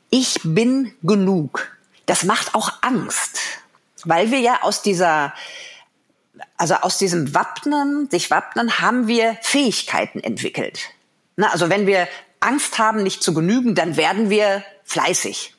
ich 0.08 0.38
bin 0.44 0.94
genug. 1.02 1.76
Das 2.06 2.22
macht 2.24 2.54
auch 2.54 2.72
Angst, 2.82 3.40
weil 4.04 4.30
wir 4.30 4.38
ja 4.38 4.62
aus 4.62 4.82
dieser 4.82 5.34
also 6.56 6.74
aus 6.74 6.96
diesem 6.96 7.34
Wappnen, 7.34 8.08
sich 8.08 8.30
wappnen, 8.30 8.78
haben 8.78 9.08
wir 9.08 9.36
Fähigkeiten 9.42 10.20
entwickelt. 10.20 10.90
Na, 11.36 11.50
also 11.50 11.70
wenn 11.70 11.86
wir 11.86 12.08
Angst 12.38 12.78
haben, 12.78 13.02
nicht 13.02 13.22
zu 13.22 13.34
genügen, 13.34 13.74
dann 13.74 13.96
werden 13.96 14.30
wir 14.30 14.64
fleißig 14.84 15.51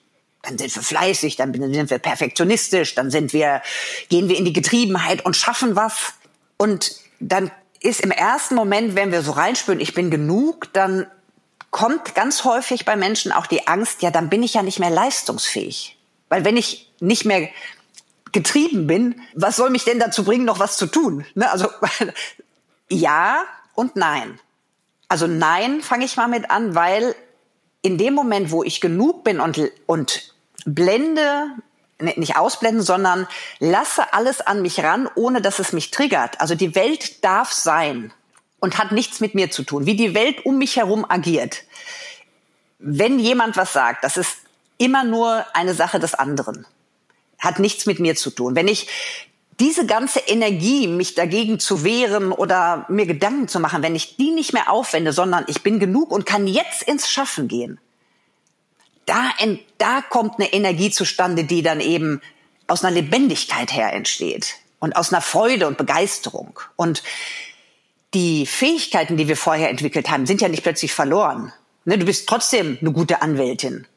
dann 0.43 0.57
sind 0.57 0.75
wir 0.75 0.83
fleißig, 0.83 1.37
dann 1.37 1.53
sind 1.53 1.89
wir 1.89 1.99
perfektionistisch, 1.99 2.95
dann 2.95 3.09
sind 3.09 3.33
wir, 3.33 3.61
gehen 4.09 4.29
wir 4.29 4.37
in 4.37 4.45
die 4.45 4.53
Getriebenheit 4.53 5.25
und 5.25 5.35
schaffen 5.35 5.75
was. 5.75 6.13
Und 6.57 6.95
dann 7.19 7.49
ist 7.79 8.01
im 8.01 8.11
ersten 8.11 8.55
Moment, 8.55 8.95
wenn 8.95 9.11
wir 9.11 9.21
so 9.21 9.31
reinspüren, 9.31 9.79
ich 9.79 9.93
bin 9.93 10.11
genug, 10.11 10.71
dann 10.73 11.07
kommt 11.71 12.13
ganz 12.13 12.43
häufig 12.43 12.85
bei 12.85 12.95
Menschen 12.95 13.31
auch 13.31 13.47
die 13.47 13.67
Angst, 13.67 14.01
ja, 14.01 14.11
dann 14.11 14.29
bin 14.29 14.43
ich 14.43 14.53
ja 14.53 14.63
nicht 14.63 14.79
mehr 14.79 14.89
leistungsfähig. 14.89 15.97
Weil 16.29 16.45
wenn 16.45 16.57
ich 16.57 16.91
nicht 16.99 17.25
mehr 17.25 17.49
getrieben 18.31 18.85
bin, 18.85 19.21
was 19.33 19.55
soll 19.55 19.69
mich 19.69 19.85
denn 19.85 19.99
dazu 19.99 20.25
bringen, 20.25 20.45
noch 20.45 20.59
was 20.59 20.77
zu 20.77 20.87
tun? 20.87 21.25
Ne? 21.35 21.49
Also 21.49 21.69
ja 22.89 23.43
und 23.75 23.95
nein. 23.95 24.39
Also 25.07 25.25
nein 25.25 25.81
fange 25.81 26.05
ich 26.05 26.17
mal 26.17 26.27
mit 26.27 26.51
an, 26.51 26.75
weil 26.75 27.15
in 27.83 27.99
dem 27.99 28.15
Moment, 28.15 28.49
wo 28.49 28.63
ich 28.63 28.81
genug 28.81 29.23
bin 29.23 29.39
und, 29.39 29.61
und 29.85 30.33
blende, 30.65 31.51
nicht 31.99 32.37
ausblenden, 32.37 32.81
sondern 32.81 33.27
lasse 33.59 34.13
alles 34.13 34.41
an 34.41 34.63
mich 34.63 34.83
ran, 34.83 35.07
ohne 35.15 35.41
dass 35.41 35.59
es 35.59 35.73
mich 35.73 35.91
triggert. 35.91 36.41
Also 36.41 36.55
die 36.55 36.73
Welt 36.73 37.23
darf 37.23 37.51
sein 37.51 38.11
und 38.59 38.77
hat 38.77 38.91
nichts 38.91 39.19
mit 39.19 39.35
mir 39.35 39.51
zu 39.51 39.63
tun, 39.63 39.85
wie 39.85 39.95
die 39.95 40.15
Welt 40.15 40.45
um 40.45 40.57
mich 40.57 40.77
herum 40.77 41.05
agiert. 41.07 41.63
Wenn 42.79 43.19
jemand 43.19 43.57
was 43.57 43.73
sagt, 43.73 44.03
das 44.03 44.17
ist 44.17 44.37
immer 44.77 45.03
nur 45.03 45.45
eine 45.53 45.73
Sache 45.73 45.99
des 45.99 46.15
anderen. 46.15 46.65
Hat 47.37 47.59
nichts 47.59 47.85
mit 47.85 47.99
mir 47.99 48.15
zu 48.15 48.31
tun. 48.31 48.55
Wenn 48.55 48.67
ich 48.67 48.87
diese 49.63 49.85
ganze 49.85 50.19
Energie, 50.19 50.87
mich 50.87 51.15
dagegen 51.15 51.57
zu 51.57 51.85
wehren 51.85 52.33
oder 52.33 52.85
mir 52.89 53.05
Gedanken 53.05 53.47
zu 53.47 53.61
machen, 53.61 53.81
wenn 53.81 53.95
ich 53.95 54.17
die 54.17 54.31
nicht 54.31 54.51
mehr 54.51 54.69
aufwende, 54.69 55.13
sondern 55.13 55.45
ich 55.47 55.63
bin 55.63 55.79
genug 55.79 56.11
und 56.11 56.25
kann 56.25 56.47
jetzt 56.47 56.83
ins 56.83 57.09
Schaffen 57.09 57.47
gehen, 57.47 57.79
da, 59.05 59.31
da 59.77 60.01
kommt 60.01 60.37
eine 60.37 60.51
Energie 60.51 60.91
zustande, 60.91 61.45
die 61.45 61.61
dann 61.61 61.79
eben 61.79 62.21
aus 62.67 62.83
einer 62.83 62.93
Lebendigkeit 62.93 63.71
her 63.71 63.93
entsteht 63.93 64.55
und 64.79 64.97
aus 64.97 65.13
einer 65.13 65.21
Freude 65.21 65.67
und 65.67 65.77
Begeisterung. 65.77 66.59
Und 66.75 67.01
die 68.13 68.45
Fähigkeiten, 68.45 69.15
die 69.15 69.29
wir 69.29 69.37
vorher 69.37 69.69
entwickelt 69.69 70.09
haben, 70.09 70.25
sind 70.25 70.41
ja 70.41 70.49
nicht 70.49 70.63
plötzlich 70.63 70.91
verloren. 70.93 71.53
Ne, 71.85 71.97
du 71.97 72.05
bist 72.05 72.27
trotzdem 72.27 72.77
eine 72.81 72.91
gute 72.91 73.21
Anwältin. 73.21 73.87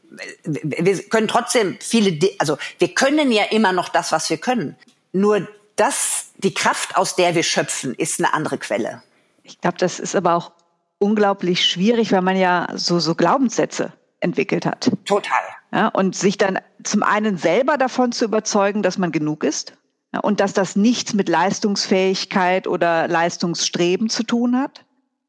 Wir 0.55 1.03
können 1.09 1.27
trotzdem 1.27 1.77
viele, 1.81 2.17
also 2.39 2.57
wir 2.79 2.95
können 2.95 3.33
ja 3.33 3.45
immer 3.45 3.73
noch 3.73 3.89
das, 3.89 4.13
was 4.13 4.31
wir 4.31 4.39
können. 4.39 4.77
Nur 5.17 5.49
das, 5.77 6.33
die 6.37 6.53
Kraft, 6.53 6.97
aus 6.97 7.17
der 7.17 7.35
wir 7.35 7.43
schöpfen, 7.43 7.95
ist 7.95 8.21
eine 8.21 8.35
andere 8.35 8.59
Quelle. 8.59 9.03
Ich 9.45 9.61
glaube, 9.63 9.79
das 9.79 9.99
ist 9.99 10.15
aber 10.15 10.35
auch 10.35 10.53
unglaublich 10.99 11.65
schwierig, 11.65 12.13
weil 12.13 12.21
man 12.21 12.37
ja 12.37 12.69
so, 12.75 12.99
so 12.99 13.15
Glaubenssätze 13.15 13.95
entwickelt 14.21 14.67
hat. 14.67 14.91
Total. 15.07 15.41
Ja, 15.73 15.89
und 15.89 16.15
sich 16.15 16.37
dann 16.37 16.59
zum 16.83 17.03
einen 17.03 17.39
selber 17.39 17.79
davon 17.79 18.13
zu 18.13 18.27
überzeugen, 18.27 18.83
dass 18.83 18.99
man 18.99 19.11
genug 19.11 19.43
ist 19.43 19.73
ja, 20.13 20.21
und 20.21 20.41
dass 20.41 20.53
das 20.53 20.77
nichts 20.77 21.15
mit 21.15 21.31
Leistungsfähigkeit 21.31 22.67
oder 22.67 23.09
Leistungsstreben 23.09 24.11
zu 24.11 24.23
tun 24.23 24.59
hat. 24.59 24.85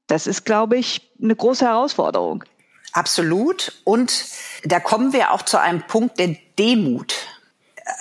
Das 0.08 0.28
ist, 0.28 0.44
glaube 0.44 0.78
ich, 0.78 1.14
eine 1.22 1.36
große 1.36 1.66
Herausforderung. 1.66 2.44
Absolut. 2.92 3.82
Und 3.86 4.26
da 4.66 4.82
kommen 4.82 5.14
wir 5.14 5.32
auch 5.32 5.44
zu 5.44 5.60
einem 5.62 5.82
Punkt 5.84 6.20
der 6.20 6.36
Demut. 6.60 7.16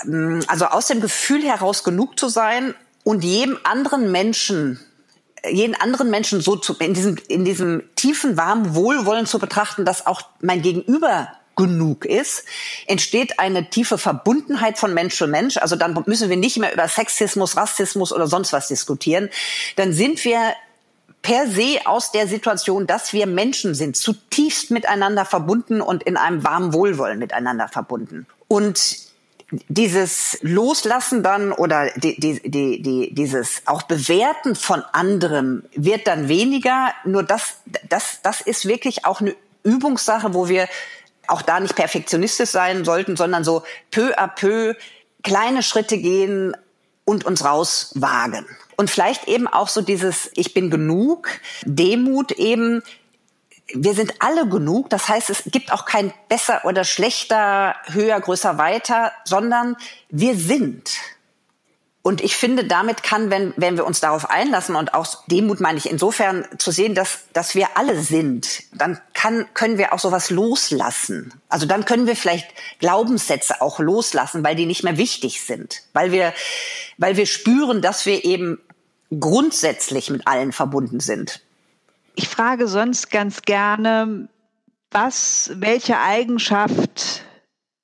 Ähm, 0.05 0.43
also 0.47 0.67
aus 0.67 0.87
dem 0.87 1.01
Gefühl 1.01 1.43
heraus 1.43 1.85
genug 1.85 2.19
zu 2.19 2.29
sein 2.29 2.75
und 3.05 3.25
jedem 3.25 3.59
anderen 3.65 4.11
Menschen 4.11 4.81
jeden 5.49 5.77
anderen 5.77 6.11
Menschen 6.11 6.41
so 6.41 6.57
zu, 6.57 6.75
in 6.75 6.93
diesem, 6.93 7.17
in 7.29 7.45
diesem 7.45 7.85
tiefen, 7.95 8.37
warmen 8.37 8.75
Wohlwollen 8.75 9.27
zu 9.27 9.39
betrachten, 9.39 9.85
dass 9.85 10.07
auch 10.07 10.23
mein 10.41 10.61
Gegenüber 10.61 11.29
genug 11.57 12.05
ist, 12.05 12.45
entsteht 12.87 13.39
eine 13.39 13.71
tiefe 13.71 13.97
Verbundenheit 13.97 14.79
von 14.79 14.93
Mensch 14.93 15.17
zu 15.17 15.27
Mensch. 15.27 15.57
Also 15.57 15.77
dann 15.77 16.03
müssen 16.07 16.29
wir 16.29 16.37
nicht 16.37 16.59
mehr 16.59 16.73
über 16.73 16.87
Sexismus, 16.87 17.57
Rassismus 17.57 18.13
oder 18.13 18.27
sonst 18.27 18.53
was 18.53 18.69
diskutieren. 18.69 19.31
Dann 19.77 19.93
sind 19.93 20.25
wir 20.25 20.53
per 21.23 21.49
se 21.49 21.81
aus 21.87 22.13
der 22.13 22.29
Situation, 22.29 22.87
dass 22.87 23.13
wir 23.13 23.27
Menschen 23.27 23.75
sind, 23.75 23.97
zutiefst 23.97 24.71
miteinander 24.71 25.25
verbunden 25.25 25.81
und 25.81 26.03
in 26.03 26.17
einem 26.17 26.45
warmen 26.45 26.73
Wohlwollen 26.73 27.19
miteinander 27.19 27.69
verbunden. 27.69 28.27
Und 28.49 28.99
dieses 29.69 30.39
Loslassen 30.43 31.23
dann 31.23 31.53
oder 31.53 31.91
die, 31.97 32.19
die, 32.19 32.41
die, 32.43 32.83
die, 32.83 33.15
dieses 33.15 33.63
auch 33.67 33.83
Bewerten 33.83 34.57
von 34.57 34.83
anderem 34.93 35.63
wird 35.75 36.07
dann 36.07 36.29
weniger. 36.29 36.93
Nur 37.05 37.23
das, 37.23 37.59
das, 37.89 38.21
das 38.23 38.41
ist 38.41 38.67
wirklich 38.67 39.05
auch 39.05 39.21
eine 39.21 39.37
Übungssache, 39.63 40.35
wo 40.35 40.49
wir 40.49 40.69
auch 41.29 41.43
da 41.43 41.61
nicht 41.61 41.77
perfektionistisch 41.77 42.51
sein 42.51 42.85
sollten, 42.85 43.17
sondern 43.17 43.45
so 43.45 43.63
peu 43.91 44.17
à 44.19 44.29
peu 44.29 44.75
kleine 45.23 45.63
Schritte 45.63 45.99
gehen 45.99 46.57
und 47.05 47.25
uns 47.25 47.45
rauswagen. 47.45 48.47
Und 48.77 48.91
vielleicht 48.91 49.27
eben 49.29 49.47
auch 49.47 49.69
so 49.69 49.81
dieses 49.81 50.31
Ich 50.35 50.55
bin 50.55 50.71
genug, 50.71 51.29
Demut 51.65 52.33
eben, 52.33 52.83
wir 53.73 53.95
sind 53.95 54.15
alle 54.21 54.49
genug. 54.49 54.91
Das 54.91 55.09
heißt, 55.09 55.31
es 55.31 55.43
gibt 55.47 55.73
auch 55.73 55.85
kein 55.85 56.13
besser 56.29 56.65
oder 56.65 56.85
schlechter, 56.85 57.77
höher, 57.87 58.21
größer, 58.21 58.59
weiter, 58.59 59.13
sondern 59.25 59.77
wir 60.09 60.37
sind. 60.37 60.93
Und 62.03 62.23
ich 62.23 62.37
finde, 62.37 62.63
damit 62.63 63.03
kann, 63.03 63.31
wenn, 63.31 63.53
wenn 63.57 63.77
wir 63.77 63.85
uns 63.85 63.99
darauf 63.99 64.31
einlassen 64.31 64.77
und 64.77 64.95
auch 64.95 65.27
Demut 65.27 65.59
meine 65.59 65.79
ich 65.79 65.91
insofern 65.91 66.47
zu 66.57 66.71
sehen, 66.71 66.95
dass, 66.95 67.25
dass 67.33 67.57
wir 67.57 67.77
alle 67.77 68.01
sind, 68.01 68.63
dann 68.73 69.01
kann, 69.13 69.49
können 69.55 69.77
wir 69.77 69.93
auch 69.93 69.99
sowas 69.99 70.31
loslassen. 70.31 71.35
Also 71.49 71.67
dann 71.67 71.85
können 71.85 72.07
wir 72.07 72.15
vielleicht 72.15 72.49
Glaubenssätze 72.79 73.61
auch 73.61 73.81
loslassen, 73.81 74.45
weil 74.45 74.55
die 74.55 74.67
nicht 74.67 74.85
mehr 74.85 74.99
wichtig 74.99 75.41
sind. 75.41 75.83
Weil 75.95 76.13
wir, 76.13 76.33
weil 76.97 77.17
wir 77.17 77.27
spüren, 77.27 77.83
dass 77.83 78.07
wir 78.07 78.25
eben 78.25 78.61
grundsätzlich 79.11 80.09
mit 80.09 80.29
allen 80.29 80.53
verbunden 80.53 81.01
sind. 81.01 81.41
Ich 82.17 82.29
frage 82.29 82.67
sonst 82.67 83.11
ganz 83.11 83.43
gerne, 83.43 84.29
was, 84.91 85.51
welche 85.55 85.99
Eigenschaft 85.99 87.23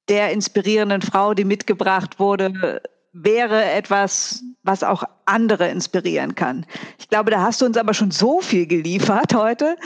der 0.09 0.33
inspirierenden 0.33 1.03
Frau, 1.03 1.35
die 1.35 1.45
mitgebracht 1.45 2.19
wurde, 2.19 2.83
wäre 3.13 3.63
etwas, 3.63 4.43
was 4.63 4.83
auch 4.83 5.05
andere 5.27 5.69
inspirieren 5.69 6.35
kann. 6.35 6.65
Ich 6.99 7.11
glaube, 7.11 7.31
da 7.31 7.43
hast 7.43 7.61
du 7.61 7.67
uns 7.67 7.77
aber 7.77 7.93
schon 7.93 8.11
so 8.11 8.41
viel 8.41 8.67
geliefert 8.67 9.35
heute, 9.35 9.77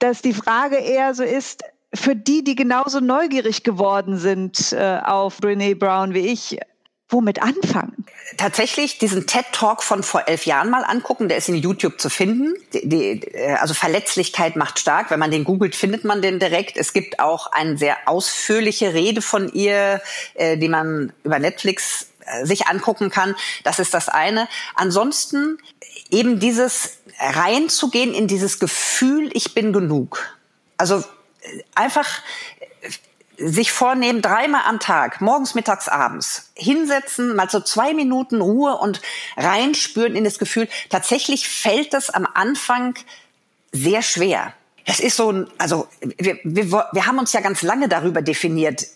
dass 0.00 0.20
die 0.20 0.34
Frage 0.34 0.76
eher 0.76 1.14
so 1.14 1.22
ist, 1.22 1.62
für 1.94 2.16
die, 2.16 2.42
die 2.42 2.56
genauso 2.56 2.98
neugierig 2.98 3.62
geworden 3.62 4.16
sind 4.16 4.72
äh, 4.72 5.00
auf 5.04 5.38
Brene 5.38 5.76
Brown 5.76 6.12
wie 6.14 6.26
ich, 6.26 6.58
womit 7.12 7.42
anfangen? 7.42 8.04
Tatsächlich 8.36 8.98
diesen 8.98 9.26
TED 9.26 9.44
Talk 9.52 9.82
von 9.82 10.02
vor 10.02 10.26
elf 10.26 10.46
Jahren 10.46 10.70
mal 10.70 10.84
angucken. 10.84 11.28
Der 11.28 11.36
ist 11.36 11.48
in 11.48 11.56
YouTube 11.56 12.00
zu 12.00 12.08
finden. 12.08 12.54
Die, 12.72 12.88
die, 12.88 13.22
äh, 13.34 13.54
also 13.54 13.74
Verletzlichkeit 13.74 14.56
macht 14.56 14.78
stark. 14.78 15.10
Wenn 15.10 15.18
man 15.18 15.30
den 15.30 15.44
googelt, 15.44 15.76
findet 15.76 16.04
man 16.04 16.22
den 16.22 16.38
direkt. 16.38 16.76
Es 16.76 16.92
gibt 16.92 17.20
auch 17.20 17.48
eine 17.52 17.76
sehr 17.76 17.96
ausführliche 18.06 18.94
Rede 18.94 19.22
von 19.22 19.52
ihr, 19.52 20.00
äh, 20.34 20.56
die 20.56 20.68
man 20.68 21.12
über 21.24 21.38
Netflix 21.38 22.08
äh, 22.24 22.46
sich 22.46 22.66
angucken 22.66 23.10
kann. 23.10 23.34
Das 23.64 23.78
ist 23.78 23.94
das 23.94 24.08
eine. 24.08 24.48
Ansonsten 24.74 25.58
eben 26.10 26.40
dieses 26.40 26.98
reinzugehen 27.18 28.14
in 28.14 28.26
dieses 28.26 28.58
Gefühl, 28.58 29.30
ich 29.34 29.54
bin 29.54 29.72
genug. 29.72 30.36
Also 30.78 31.04
einfach 31.74 32.08
sich 33.44 33.72
vornehmen, 33.72 34.22
dreimal 34.22 34.62
am 34.66 34.78
Tag, 34.78 35.20
morgens, 35.20 35.54
mittags, 35.54 35.88
abends, 35.88 36.50
hinsetzen, 36.54 37.34
mal 37.34 37.50
so 37.50 37.60
zwei 37.60 37.94
Minuten 37.94 38.40
Ruhe 38.40 38.76
und 38.76 39.00
reinspüren 39.36 40.14
in 40.14 40.24
das 40.24 40.38
Gefühl. 40.38 40.68
Tatsächlich 40.90 41.48
fällt 41.48 41.92
das 41.92 42.10
am 42.10 42.26
Anfang 42.34 42.94
sehr 43.72 44.02
schwer. 44.02 44.54
Das 44.86 45.00
ist 45.00 45.16
so 45.16 45.30
ein, 45.30 45.48
also 45.58 45.88
wir, 46.00 46.38
wir, 46.44 46.70
wir 46.92 47.06
haben 47.06 47.18
uns 47.18 47.32
ja 47.32 47.40
ganz 47.40 47.62
lange 47.62 47.88
darüber 47.88 48.22
definiert, 48.22 48.86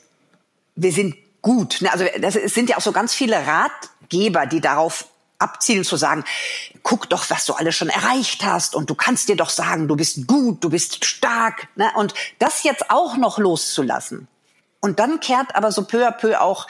wir 0.74 0.92
sind 0.92 1.16
gut. 1.42 1.80
Ne? 1.80 1.92
Also 1.92 2.04
das 2.20 2.34
sind 2.34 2.70
ja 2.70 2.76
auch 2.76 2.82
so 2.82 2.92
ganz 2.92 3.14
viele 3.14 3.36
Ratgeber, 3.46 4.46
die 4.46 4.60
darauf 4.60 5.06
abzielen 5.38 5.84
zu 5.84 5.96
sagen, 5.96 6.24
guck 6.82 7.08
doch, 7.10 7.28
was 7.30 7.44
du 7.44 7.52
alles 7.52 7.74
schon 7.74 7.88
erreicht 7.88 8.44
hast 8.44 8.74
und 8.74 8.88
du 8.90 8.94
kannst 8.94 9.28
dir 9.28 9.36
doch 9.36 9.50
sagen, 9.50 9.86
du 9.88 9.96
bist 9.96 10.26
gut, 10.26 10.64
du 10.64 10.70
bist 10.70 11.04
stark. 11.04 11.68
Ne? 11.76 11.90
Und 11.96 12.14
das 12.38 12.62
jetzt 12.62 12.90
auch 12.90 13.16
noch 13.16 13.38
loszulassen. 13.38 14.28
Und 14.86 15.00
dann 15.00 15.18
kehrt 15.18 15.56
aber 15.56 15.72
so 15.72 15.82
peu 15.82 16.06
à 16.06 16.12
peu 16.12 16.40
auch 16.40 16.68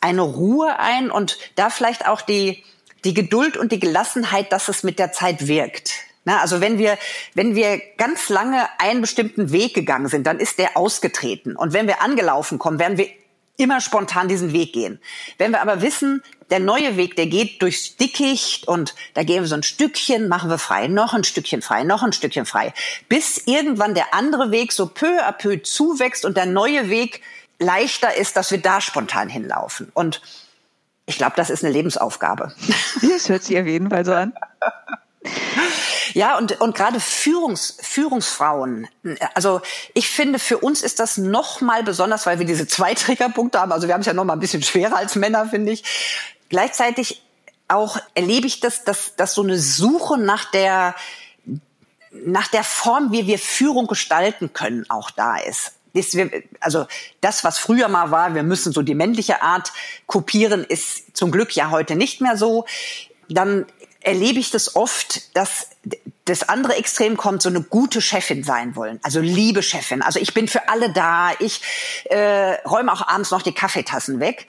eine 0.00 0.22
Ruhe 0.22 0.76
ein 0.80 1.08
und 1.08 1.38
da 1.54 1.70
vielleicht 1.70 2.08
auch 2.08 2.20
die, 2.20 2.64
die 3.04 3.14
Geduld 3.14 3.56
und 3.56 3.70
die 3.70 3.78
Gelassenheit, 3.78 4.50
dass 4.50 4.66
es 4.66 4.82
mit 4.82 4.98
der 4.98 5.12
Zeit 5.12 5.46
wirkt. 5.46 5.92
Ne? 6.24 6.40
Also 6.40 6.60
wenn 6.60 6.78
wir, 6.78 6.98
wenn 7.34 7.54
wir 7.54 7.80
ganz 7.96 8.28
lange 8.28 8.66
einen 8.80 9.02
bestimmten 9.02 9.52
Weg 9.52 9.72
gegangen 9.72 10.08
sind, 10.08 10.26
dann 10.26 10.40
ist 10.40 10.58
der 10.58 10.76
ausgetreten. 10.76 11.54
Und 11.54 11.72
wenn 11.72 11.86
wir 11.86 12.02
angelaufen 12.02 12.58
kommen, 12.58 12.80
werden 12.80 12.98
wir 12.98 13.08
immer 13.56 13.80
spontan 13.80 14.26
diesen 14.26 14.52
Weg 14.52 14.72
gehen. 14.72 15.00
Wenn 15.36 15.52
wir 15.52 15.62
aber 15.62 15.80
wissen, 15.80 16.24
der 16.50 16.60
neue 16.60 16.96
Weg, 16.96 17.16
der 17.16 17.26
geht 17.26 17.60
durchs 17.62 17.96
Dickicht 17.96 18.66
und 18.66 18.94
da 19.14 19.22
gehen 19.22 19.42
wir 19.42 19.48
so 19.48 19.54
ein 19.54 19.62
Stückchen, 19.62 20.28
machen 20.28 20.50
wir 20.50 20.58
frei, 20.58 20.88
noch 20.88 21.12
ein 21.12 21.24
Stückchen 21.24 21.62
frei, 21.62 21.84
noch 21.84 22.02
ein 22.02 22.12
Stückchen 22.12 22.46
frei, 22.46 22.72
bis 23.08 23.42
irgendwann 23.46 23.94
der 23.94 24.14
andere 24.14 24.50
Weg 24.50 24.72
so 24.72 24.86
peu 24.86 25.22
à 25.22 25.32
peu 25.32 25.62
zuwächst 25.62 26.24
und 26.24 26.36
der 26.36 26.46
neue 26.46 26.88
Weg 26.88 27.22
leichter 27.58 28.16
ist, 28.16 28.36
dass 28.36 28.50
wir 28.50 28.58
da 28.58 28.80
spontan 28.80 29.28
hinlaufen. 29.28 29.90
Und 29.94 30.22
ich 31.06 31.18
glaube, 31.18 31.34
das 31.36 31.50
ist 31.50 31.64
eine 31.64 31.72
Lebensaufgabe. 31.72 32.54
Das 33.02 33.28
hört 33.28 33.42
sich 33.42 33.58
auf 33.58 33.66
jeden 33.66 33.90
Fall 33.90 34.04
so 34.04 34.12
an. 34.12 34.32
Ja, 36.14 36.38
und, 36.38 36.60
und 36.60 36.74
gerade 36.74 37.00
Führungs, 37.00 37.76
Führungsfrauen, 37.80 38.88
also 39.34 39.60
ich 39.94 40.08
finde, 40.08 40.38
für 40.38 40.58
uns 40.58 40.82
ist 40.82 41.00
das 41.00 41.16
noch 41.16 41.60
mal 41.60 41.82
besonders, 41.82 42.26
weil 42.26 42.38
wir 42.38 42.46
diese 42.46 42.66
zwei 42.66 42.94
Triggerpunkte 42.94 43.60
haben. 43.60 43.72
Also 43.72 43.86
wir 43.86 43.94
haben 43.94 44.00
es 44.00 44.06
ja 44.06 44.14
noch 44.14 44.24
mal 44.24 44.32
ein 44.34 44.40
bisschen 44.40 44.62
schwerer 44.62 44.96
als 44.96 45.16
Männer, 45.16 45.46
finde 45.46 45.72
ich. 45.72 45.84
Gleichzeitig 46.48 47.22
auch 47.68 47.98
erlebe 48.14 48.46
ich 48.46 48.60
das, 48.60 48.84
dass, 48.84 49.14
dass 49.16 49.34
so 49.34 49.42
eine 49.42 49.58
Suche 49.58 50.18
nach 50.18 50.50
der, 50.50 50.94
nach 52.10 52.48
der 52.48 52.64
Form, 52.64 53.12
wie 53.12 53.26
wir 53.26 53.38
Führung 53.38 53.86
gestalten 53.86 54.52
können, 54.52 54.86
auch 54.88 55.10
da 55.10 55.36
ist. 55.36 55.72
Also 56.60 56.86
das, 57.20 57.44
was 57.44 57.58
früher 57.58 57.88
mal 57.88 58.10
war, 58.10 58.34
wir 58.34 58.42
müssen 58.42 58.72
so 58.72 58.82
die 58.82 58.94
männliche 58.94 59.42
Art 59.42 59.72
kopieren, 60.06 60.64
ist 60.64 61.16
zum 61.16 61.30
Glück 61.30 61.56
ja 61.56 61.70
heute 61.70 61.96
nicht 61.96 62.20
mehr 62.20 62.36
so. 62.36 62.66
Dann 63.28 63.66
erlebe 64.00 64.38
ich 64.38 64.50
das 64.50 64.76
oft, 64.76 65.36
dass 65.36 65.68
das 66.24 66.48
andere 66.48 66.76
Extrem 66.76 67.16
kommt, 67.16 67.42
so 67.42 67.48
eine 67.48 67.62
gute 67.62 68.00
Chefin 68.00 68.44
sein 68.44 68.76
wollen, 68.76 69.00
also 69.02 69.20
liebe 69.20 69.62
Chefin. 69.62 70.02
Also 70.02 70.20
ich 70.20 70.34
bin 70.34 70.46
für 70.46 70.68
alle 70.68 70.92
da, 70.92 71.32
ich 71.40 71.60
äh, 72.04 72.52
räume 72.66 72.92
auch 72.92 73.06
abends 73.08 73.30
noch 73.30 73.42
die 73.42 73.54
Kaffeetassen 73.54 74.20
weg. 74.20 74.46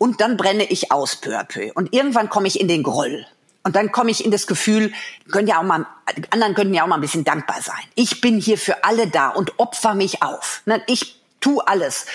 Und 0.00 0.22
dann 0.22 0.38
brenne 0.38 0.64
ich 0.64 0.90
aus 0.90 1.16
peu 1.16 1.38
à 1.38 1.44
peu. 1.44 1.72
Und 1.74 1.92
irgendwann 1.92 2.30
komme 2.30 2.48
ich 2.48 2.58
in 2.58 2.68
den 2.68 2.82
Groll. 2.82 3.26
Und 3.62 3.76
dann 3.76 3.92
komme 3.92 4.10
ich 4.10 4.24
in 4.24 4.30
das 4.30 4.46
Gefühl, 4.46 4.94
können 5.30 5.46
ja 5.46 5.58
auch 5.58 5.62
mal, 5.62 5.84
anderen 6.30 6.54
könnten 6.54 6.72
ja 6.72 6.84
auch 6.84 6.86
mal 6.86 6.94
ein 6.94 7.02
bisschen 7.02 7.22
dankbar 7.22 7.60
sein. 7.60 7.82
Ich 7.96 8.22
bin 8.22 8.40
hier 8.40 8.56
für 8.56 8.82
alle 8.82 9.08
da 9.08 9.28
und 9.28 9.58
opfer 9.58 9.92
mich 9.92 10.22
auf. 10.22 10.62
Ne? 10.64 10.82
Ich 10.86 11.20
tu 11.40 11.60
alles. 11.60 12.06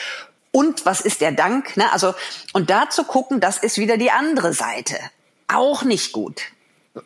Und 0.52 0.88
was 0.88 1.02
ist 1.02 1.22
der 1.22 1.32
Dank? 1.32 1.78
Ne? 1.78 1.92
Also, 1.92 2.16
und 2.54 2.72
da 2.72 2.90
zu 2.90 3.04
gucken, 3.04 3.40
das 3.40 3.60
ist 3.60 3.78
wieder 3.78 3.98
die 3.98 4.10
andere 4.10 4.54
Seite. 4.54 4.98
Auch 5.48 5.84
nicht 5.84 6.12
gut. 6.12 6.42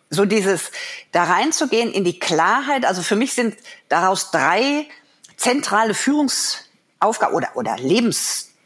So 0.09 0.23
dieses, 0.23 0.71
da 1.11 1.25
reinzugehen 1.25 1.91
in 1.91 2.05
die 2.05 2.19
Klarheit. 2.19 2.85
Also 2.85 3.01
für 3.01 3.17
mich 3.17 3.33
sind 3.33 3.57
daraus 3.89 4.31
drei 4.31 4.87
zentrale 5.35 5.93
Führungsaufgaben 5.93 7.35
oder, 7.35 7.49
oder 7.55 7.77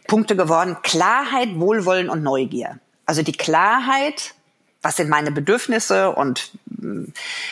Lebenspunkte 0.03 0.35
geworden. 0.35 0.77
Klarheit, 0.83 1.49
Wohlwollen 1.55 2.09
und 2.09 2.23
Neugier. 2.23 2.79
Also 3.05 3.21
die 3.21 3.33
Klarheit, 3.33 4.33
was 4.81 4.97
sind 4.97 5.09
meine 5.09 5.31
Bedürfnisse 5.31 6.11
und 6.11 6.51
mm, 6.65 7.05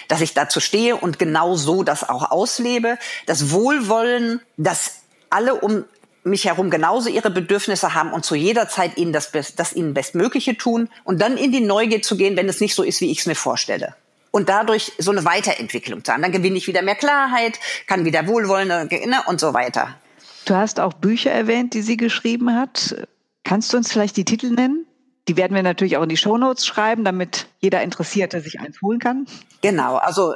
dass 0.07 0.21
ich 0.21 0.33
dazu 0.33 0.59
stehe 0.59 0.95
und 0.95 1.19
genau 1.19 1.55
so 1.55 1.83
das 1.83 2.07
auch 2.07 2.31
auslebe. 2.31 2.97
Das 3.25 3.51
Wohlwollen, 3.51 4.41
dass 4.57 5.01
alle 5.29 5.55
um 5.55 5.85
mich 6.23 6.45
herum 6.45 6.69
genauso 6.69 7.09
ihre 7.09 7.31
Bedürfnisse 7.31 7.95
haben 7.95 8.13
und 8.13 8.23
zu 8.23 8.35
jeder 8.35 8.69
Zeit 8.69 8.97
ihnen 8.97 9.11
das, 9.11 9.31
das 9.31 9.73
ihnen 9.73 9.93
Bestmögliche 9.95 10.55
tun 10.55 10.87
und 11.03 11.19
dann 11.19 11.35
in 11.35 11.51
die 11.51 11.61
Neugier 11.61 12.03
zu 12.03 12.15
gehen, 12.15 12.37
wenn 12.37 12.47
es 12.47 12.59
nicht 12.59 12.75
so 12.75 12.83
ist, 12.83 13.01
wie 13.01 13.11
ich 13.11 13.19
es 13.19 13.25
mir 13.25 13.35
vorstelle. 13.35 13.95
Und 14.29 14.47
dadurch 14.47 14.93
so 14.97 15.11
eine 15.11 15.25
Weiterentwicklung 15.25 16.05
zu 16.05 16.13
haben. 16.13 16.21
Dann 16.21 16.31
gewinne 16.31 16.57
ich 16.57 16.67
wieder 16.67 16.83
mehr 16.83 16.95
Klarheit, 16.95 17.59
kann 17.87 18.05
wieder 18.05 18.27
wohlwollender 18.27 18.85
ne, 18.85 19.23
und 19.25 19.39
so 19.41 19.53
weiter. 19.53 19.95
Du 20.45 20.55
hast 20.55 20.79
auch 20.79 20.93
Bücher 20.93 21.31
erwähnt, 21.31 21.73
die 21.73 21.81
sie 21.81 21.97
geschrieben 21.97 22.55
hat. 22.55 22.95
Kannst 23.43 23.73
du 23.73 23.77
uns 23.77 23.91
vielleicht 23.91 24.17
die 24.17 24.25
Titel 24.25 24.51
nennen? 24.51 24.85
Die 25.27 25.37
werden 25.37 25.55
wir 25.55 25.63
natürlich 25.63 25.97
auch 25.97 26.03
in 26.03 26.09
die 26.09 26.17
Shownotes 26.17 26.65
schreiben, 26.65 27.03
damit 27.03 27.47
jeder 27.59 27.81
Interessierte 27.81 28.41
sich 28.41 28.59
eins 28.59 28.81
holen 28.81 28.99
kann. 28.99 29.27
Genau, 29.61 29.97
also 29.97 30.33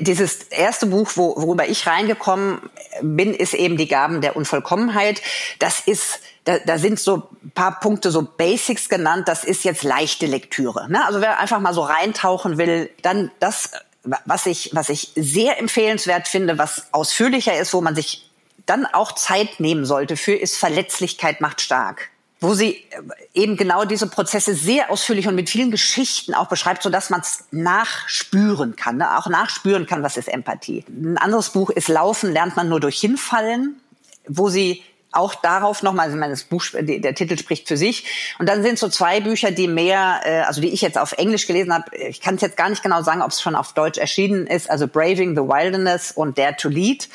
dieses 0.00 0.42
erste 0.44 0.86
Buch, 0.86 1.10
wo, 1.14 1.34
worüber 1.36 1.68
ich 1.68 1.86
reingekommen 1.86 2.60
bin, 3.02 3.34
ist 3.34 3.54
eben 3.54 3.76
die 3.76 3.88
Gaben 3.88 4.20
der 4.20 4.36
Unvollkommenheit. 4.36 5.22
Das 5.58 5.80
ist, 5.80 6.20
da, 6.44 6.58
da 6.58 6.78
sind 6.78 7.00
so 7.00 7.28
ein 7.42 7.50
paar 7.50 7.80
Punkte, 7.80 8.10
so 8.10 8.22
Basics 8.22 8.88
genannt. 8.88 9.28
Das 9.28 9.44
ist 9.44 9.64
jetzt 9.64 9.82
leichte 9.82 10.26
Lektüre. 10.26 10.90
Ne? 10.90 11.04
Also 11.04 11.20
wer 11.20 11.38
einfach 11.38 11.60
mal 11.60 11.74
so 11.74 11.82
reintauchen 11.82 12.58
will, 12.58 12.90
dann 13.02 13.30
das, 13.40 13.72
was 14.02 14.46
ich, 14.46 14.70
was 14.74 14.90
ich 14.90 15.12
sehr 15.16 15.58
empfehlenswert 15.58 16.28
finde, 16.28 16.58
was 16.58 16.92
ausführlicher 16.92 17.58
ist, 17.58 17.72
wo 17.72 17.80
man 17.80 17.94
sich 17.94 18.27
dann 18.68 18.86
auch 18.86 19.12
Zeit 19.12 19.60
nehmen 19.60 19.84
sollte 19.84 20.16
für, 20.16 20.34
ist 20.34 20.56
Verletzlichkeit 20.56 21.40
macht 21.40 21.60
stark 21.60 22.10
wo 22.40 22.54
sie 22.54 22.84
äh, 22.90 23.02
eben 23.34 23.56
genau 23.56 23.84
diese 23.84 24.06
Prozesse 24.06 24.54
sehr 24.54 24.90
ausführlich 24.90 25.26
und 25.28 25.34
mit 25.34 25.50
vielen 25.50 25.70
Geschichten 25.70 26.34
auch 26.34 26.48
beschreibt, 26.48 26.82
so 26.82 26.90
dass 26.90 27.10
man 27.10 27.20
es 27.20 27.44
nachspüren 27.50 28.76
kann, 28.76 28.98
ne? 28.98 29.18
auch 29.18 29.28
nachspüren 29.28 29.86
kann, 29.86 30.02
was 30.02 30.16
ist 30.16 30.28
Empathie. 30.28 30.84
Ein 30.88 31.18
anderes 31.18 31.50
Buch 31.50 31.70
ist 31.70 31.88
Laufen 31.88 32.32
lernt 32.32 32.56
man 32.56 32.68
nur 32.68 32.80
durch 32.80 33.00
Hinfallen, 33.00 33.80
wo 34.26 34.48
sie 34.48 34.82
auch 35.10 35.34
darauf 35.34 35.82
nochmal, 35.82 36.10
also 36.10 36.20
das 36.20 36.44
Buch, 36.44 36.64
der 36.74 37.14
Titel 37.14 37.38
spricht 37.38 37.66
für 37.66 37.78
sich. 37.78 38.04
Und 38.38 38.46
dann 38.46 38.62
sind 38.62 38.78
so 38.78 38.88
zwei 38.88 39.20
Bücher, 39.20 39.50
die 39.50 39.66
mehr, 39.66 40.20
äh, 40.24 40.40
also 40.40 40.60
die 40.60 40.68
ich 40.68 40.82
jetzt 40.82 40.98
auf 40.98 41.12
Englisch 41.12 41.46
gelesen 41.46 41.72
habe. 41.72 41.96
Ich 41.96 42.20
kann 42.20 42.34
es 42.34 42.42
jetzt 42.42 42.58
gar 42.58 42.68
nicht 42.68 42.82
genau 42.82 43.02
sagen, 43.02 43.22
ob 43.22 43.30
es 43.30 43.40
schon 43.40 43.54
auf 43.54 43.72
Deutsch 43.72 43.98
erschienen 43.98 44.46
ist. 44.46 44.70
Also 44.70 44.86
Braving 44.86 45.34
the 45.34 45.42
Wilderness 45.42 46.12
und 46.12 46.36
Dare 46.36 46.56
to 46.56 46.68
Lead, 46.68 47.08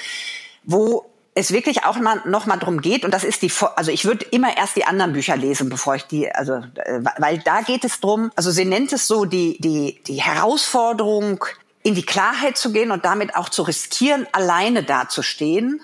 wo 0.64 1.13
es 1.36 1.52
wirklich 1.52 1.84
auch 1.84 1.98
mal, 1.98 2.22
noch 2.26 2.46
mal 2.46 2.58
drum 2.58 2.82
geht 2.82 3.06
und 3.06 3.14
das 3.14 3.24
ist 3.24 3.42
die 3.42 3.52
also 3.76 3.92
ich 3.92 4.06
würde 4.06 4.26
immer 4.32 4.56
erst 4.56 4.76
die 4.76 4.86
anderen 4.86 5.14
Bücher 5.14 5.36
lesen 5.36 5.70
bevor 5.70 5.96
ich 5.96 6.04
die 6.04 6.32
also 6.32 6.54
äh, 6.54 7.00
weil 7.18 7.40
da 7.40 7.62
geht 7.62 7.84
es 7.84 8.00
drum 8.00 8.32
also 8.36 8.52
sie 8.52 8.66
nennt 8.66 8.94
es 8.94 9.08
so 9.08 9.26
die 9.26 9.58
die 9.60 10.02
die 10.06 10.22
Herausforderung 10.22 11.44
in 11.82 11.96
die 11.96 12.06
Klarheit 12.06 12.58
zu 12.58 12.72
gehen 12.72 12.92
und 12.92 13.06
damit 13.06 13.36
auch 13.36 13.50
zu 13.50 13.64
riskieren 13.64 14.28
alleine 14.32 14.84
dazustehen 14.84 15.82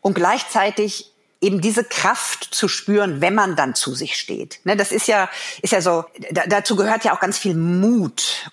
und 0.00 0.14
gleichzeitig 0.14 1.12
eben 1.40 1.60
diese 1.60 1.84
Kraft 1.84 2.48
zu 2.54 2.66
spüren, 2.66 3.20
wenn 3.20 3.34
man 3.34 3.56
dann 3.56 3.74
zu 3.74 3.94
sich 3.94 4.18
steht. 4.18 4.60
Ne, 4.64 4.76
das 4.76 4.90
ist 4.90 5.06
ja, 5.06 5.28
ist 5.62 5.72
ja 5.72 5.80
so, 5.80 6.04
da, 6.30 6.46
dazu 6.46 6.76
gehört 6.76 7.04
ja 7.04 7.14
auch 7.14 7.20
ganz 7.20 7.38
viel 7.38 7.54
Mut 7.54 8.50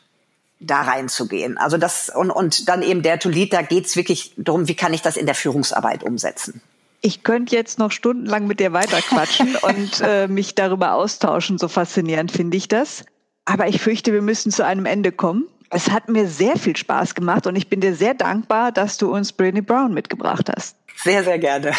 da 0.59 0.81
reinzugehen. 0.81 1.57
Also 1.57 1.77
das 1.77 2.09
und, 2.09 2.31
und 2.31 2.69
dann 2.69 2.81
eben 2.81 3.01
der 3.01 3.19
Tolit, 3.19 3.53
da 3.53 3.61
geht's 3.61 3.95
wirklich 3.95 4.33
darum, 4.37 4.67
wie 4.67 4.75
kann 4.75 4.93
ich 4.93 5.01
das 5.01 5.17
in 5.17 5.25
der 5.25 5.35
Führungsarbeit 5.35 6.03
umsetzen. 6.03 6.61
Ich 7.01 7.23
könnte 7.23 7.55
jetzt 7.55 7.79
noch 7.79 7.91
stundenlang 7.91 8.47
mit 8.47 8.59
dir 8.61 8.71
weiterquatschen 8.71 9.55
und 9.61 10.01
äh, 10.01 10.27
mich 10.27 10.55
darüber 10.55 10.93
austauschen. 10.93 11.57
So 11.57 11.67
faszinierend 11.67 12.31
finde 12.31 12.55
ich 12.55 12.67
das. 12.67 13.03
Aber 13.45 13.67
ich 13.67 13.81
fürchte, 13.81 14.13
wir 14.13 14.21
müssen 14.21 14.51
zu 14.51 14.65
einem 14.65 14.85
Ende 14.85 15.11
kommen. 15.11 15.47
Es 15.69 15.91
hat 15.91 16.07
mir 16.07 16.27
sehr 16.27 16.57
viel 16.57 16.77
Spaß 16.77 17.15
gemacht 17.15 17.45
und 17.47 17.55
ich 17.55 17.67
bin 17.67 17.81
dir 17.81 17.95
sehr 17.95 18.13
dankbar, 18.13 18.71
dass 18.71 18.97
du 18.97 19.13
uns 19.13 19.33
Brené 19.33 19.61
Brown 19.61 19.93
mitgebracht 19.93 20.49
hast. 20.55 20.77
Sehr, 21.03 21.23
sehr 21.23 21.39
gerne. 21.39 21.73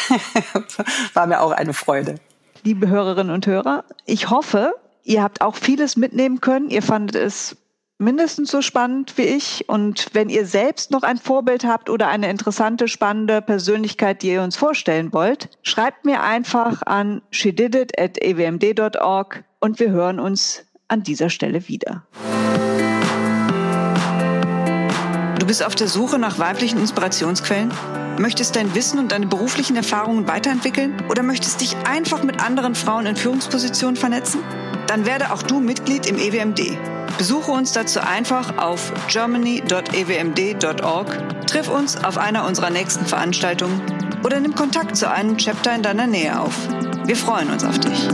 War 1.15 1.27
mir 1.27 1.41
auch 1.41 1.53
eine 1.53 1.73
Freude. 1.73 2.17
Liebe 2.65 2.89
Hörerinnen 2.89 3.33
und 3.33 3.47
Hörer, 3.47 3.85
ich 4.05 4.31
hoffe, 4.31 4.75
ihr 5.05 5.23
habt 5.23 5.41
auch 5.41 5.55
vieles 5.55 5.97
mitnehmen 5.97 6.41
können. 6.41 6.71
Ihr 6.71 6.83
fandet 6.83 7.15
es 7.17 7.57
mindestens 7.99 8.51
so 8.51 8.63
spannend 8.63 9.17
wie 9.17 9.23
ich. 9.23 9.69
Und 9.69 10.09
wenn 10.13 10.29
ihr 10.29 10.47
selbst 10.47 10.91
noch 10.91 11.03
ein 11.03 11.19
Vorbild 11.19 11.65
habt 11.65 11.91
oder 11.91 12.09
eine 12.09 12.31
interessante, 12.31 12.89
spannende 12.89 13.43
Persönlichkeit, 13.43 14.23
die 14.23 14.33
ihr 14.33 14.43
uns 14.43 14.57
vorstellen 14.57 15.13
wollt, 15.13 15.51
schreibt 15.63 16.05
mir 16.05 16.23
einfach 16.23 16.83
an 16.83 17.23
shedidit.ewmd.org 17.31 19.45
und 19.61 19.81
wir 19.81 19.91
hören 19.91 20.21
uns 20.21 20.65
an 20.89 21.03
dieser 21.03 21.31
Stelle 21.31 21.67
wieder. 21.69 22.05
Du 25.39 25.47
bist 25.47 25.65
auf 25.65 25.75
der 25.75 25.89
Suche 25.89 26.19
nach 26.19 26.39
weiblichen 26.39 26.79
Inspirationsquellen? 26.79 27.73
Möchtest 28.19 28.57
dein 28.57 28.75
Wissen 28.75 28.99
und 28.99 29.13
deine 29.13 29.27
beruflichen 29.27 29.77
Erfahrungen 29.77 30.29
weiterentwickeln? 30.29 30.95
Oder 31.11 31.23
möchtest 31.23 31.61
dich 31.61 31.77
einfach 31.85 32.23
mit 32.23 32.43
anderen 32.43 32.75
Frauen 32.75 33.07
in 33.07 33.17
Führungspositionen 33.17 33.97
vernetzen? 33.97 34.41
Dann 34.87 35.07
werde 35.07 35.33
auch 35.33 35.43
du 35.43 35.61
Mitglied 35.61 36.07
im 36.07 36.19
EWMD. 36.19 36.77
Besuche 37.19 37.53
uns 37.53 37.73
dazu 37.73 38.01
einfach 38.01 38.59
auf 38.59 38.93
germany.ewmd.org, 39.09 41.47
triff 41.47 41.69
uns 41.69 42.03
auf 42.03 42.19
einer 42.19 42.47
unserer 42.47 42.71
nächsten 42.71 43.07
Veranstaltungen 43.07 43.81
oder 44.25 44.41
nimm 44.41 44.55
Kontakt 44.55 44.97
zu 44.97 45.11
einem 45.11 45.37
Chapter 45.37 45.75
in 45.75 45.83
deiner 45.83 46.07
Nähe 46.07 46.41
auf. 46.41 46.55
Wir 47.05 47.17
freuen 47.17 47.51
uns 47.51 47.65
auf 47.65 47.79
dich. 47.79 48.09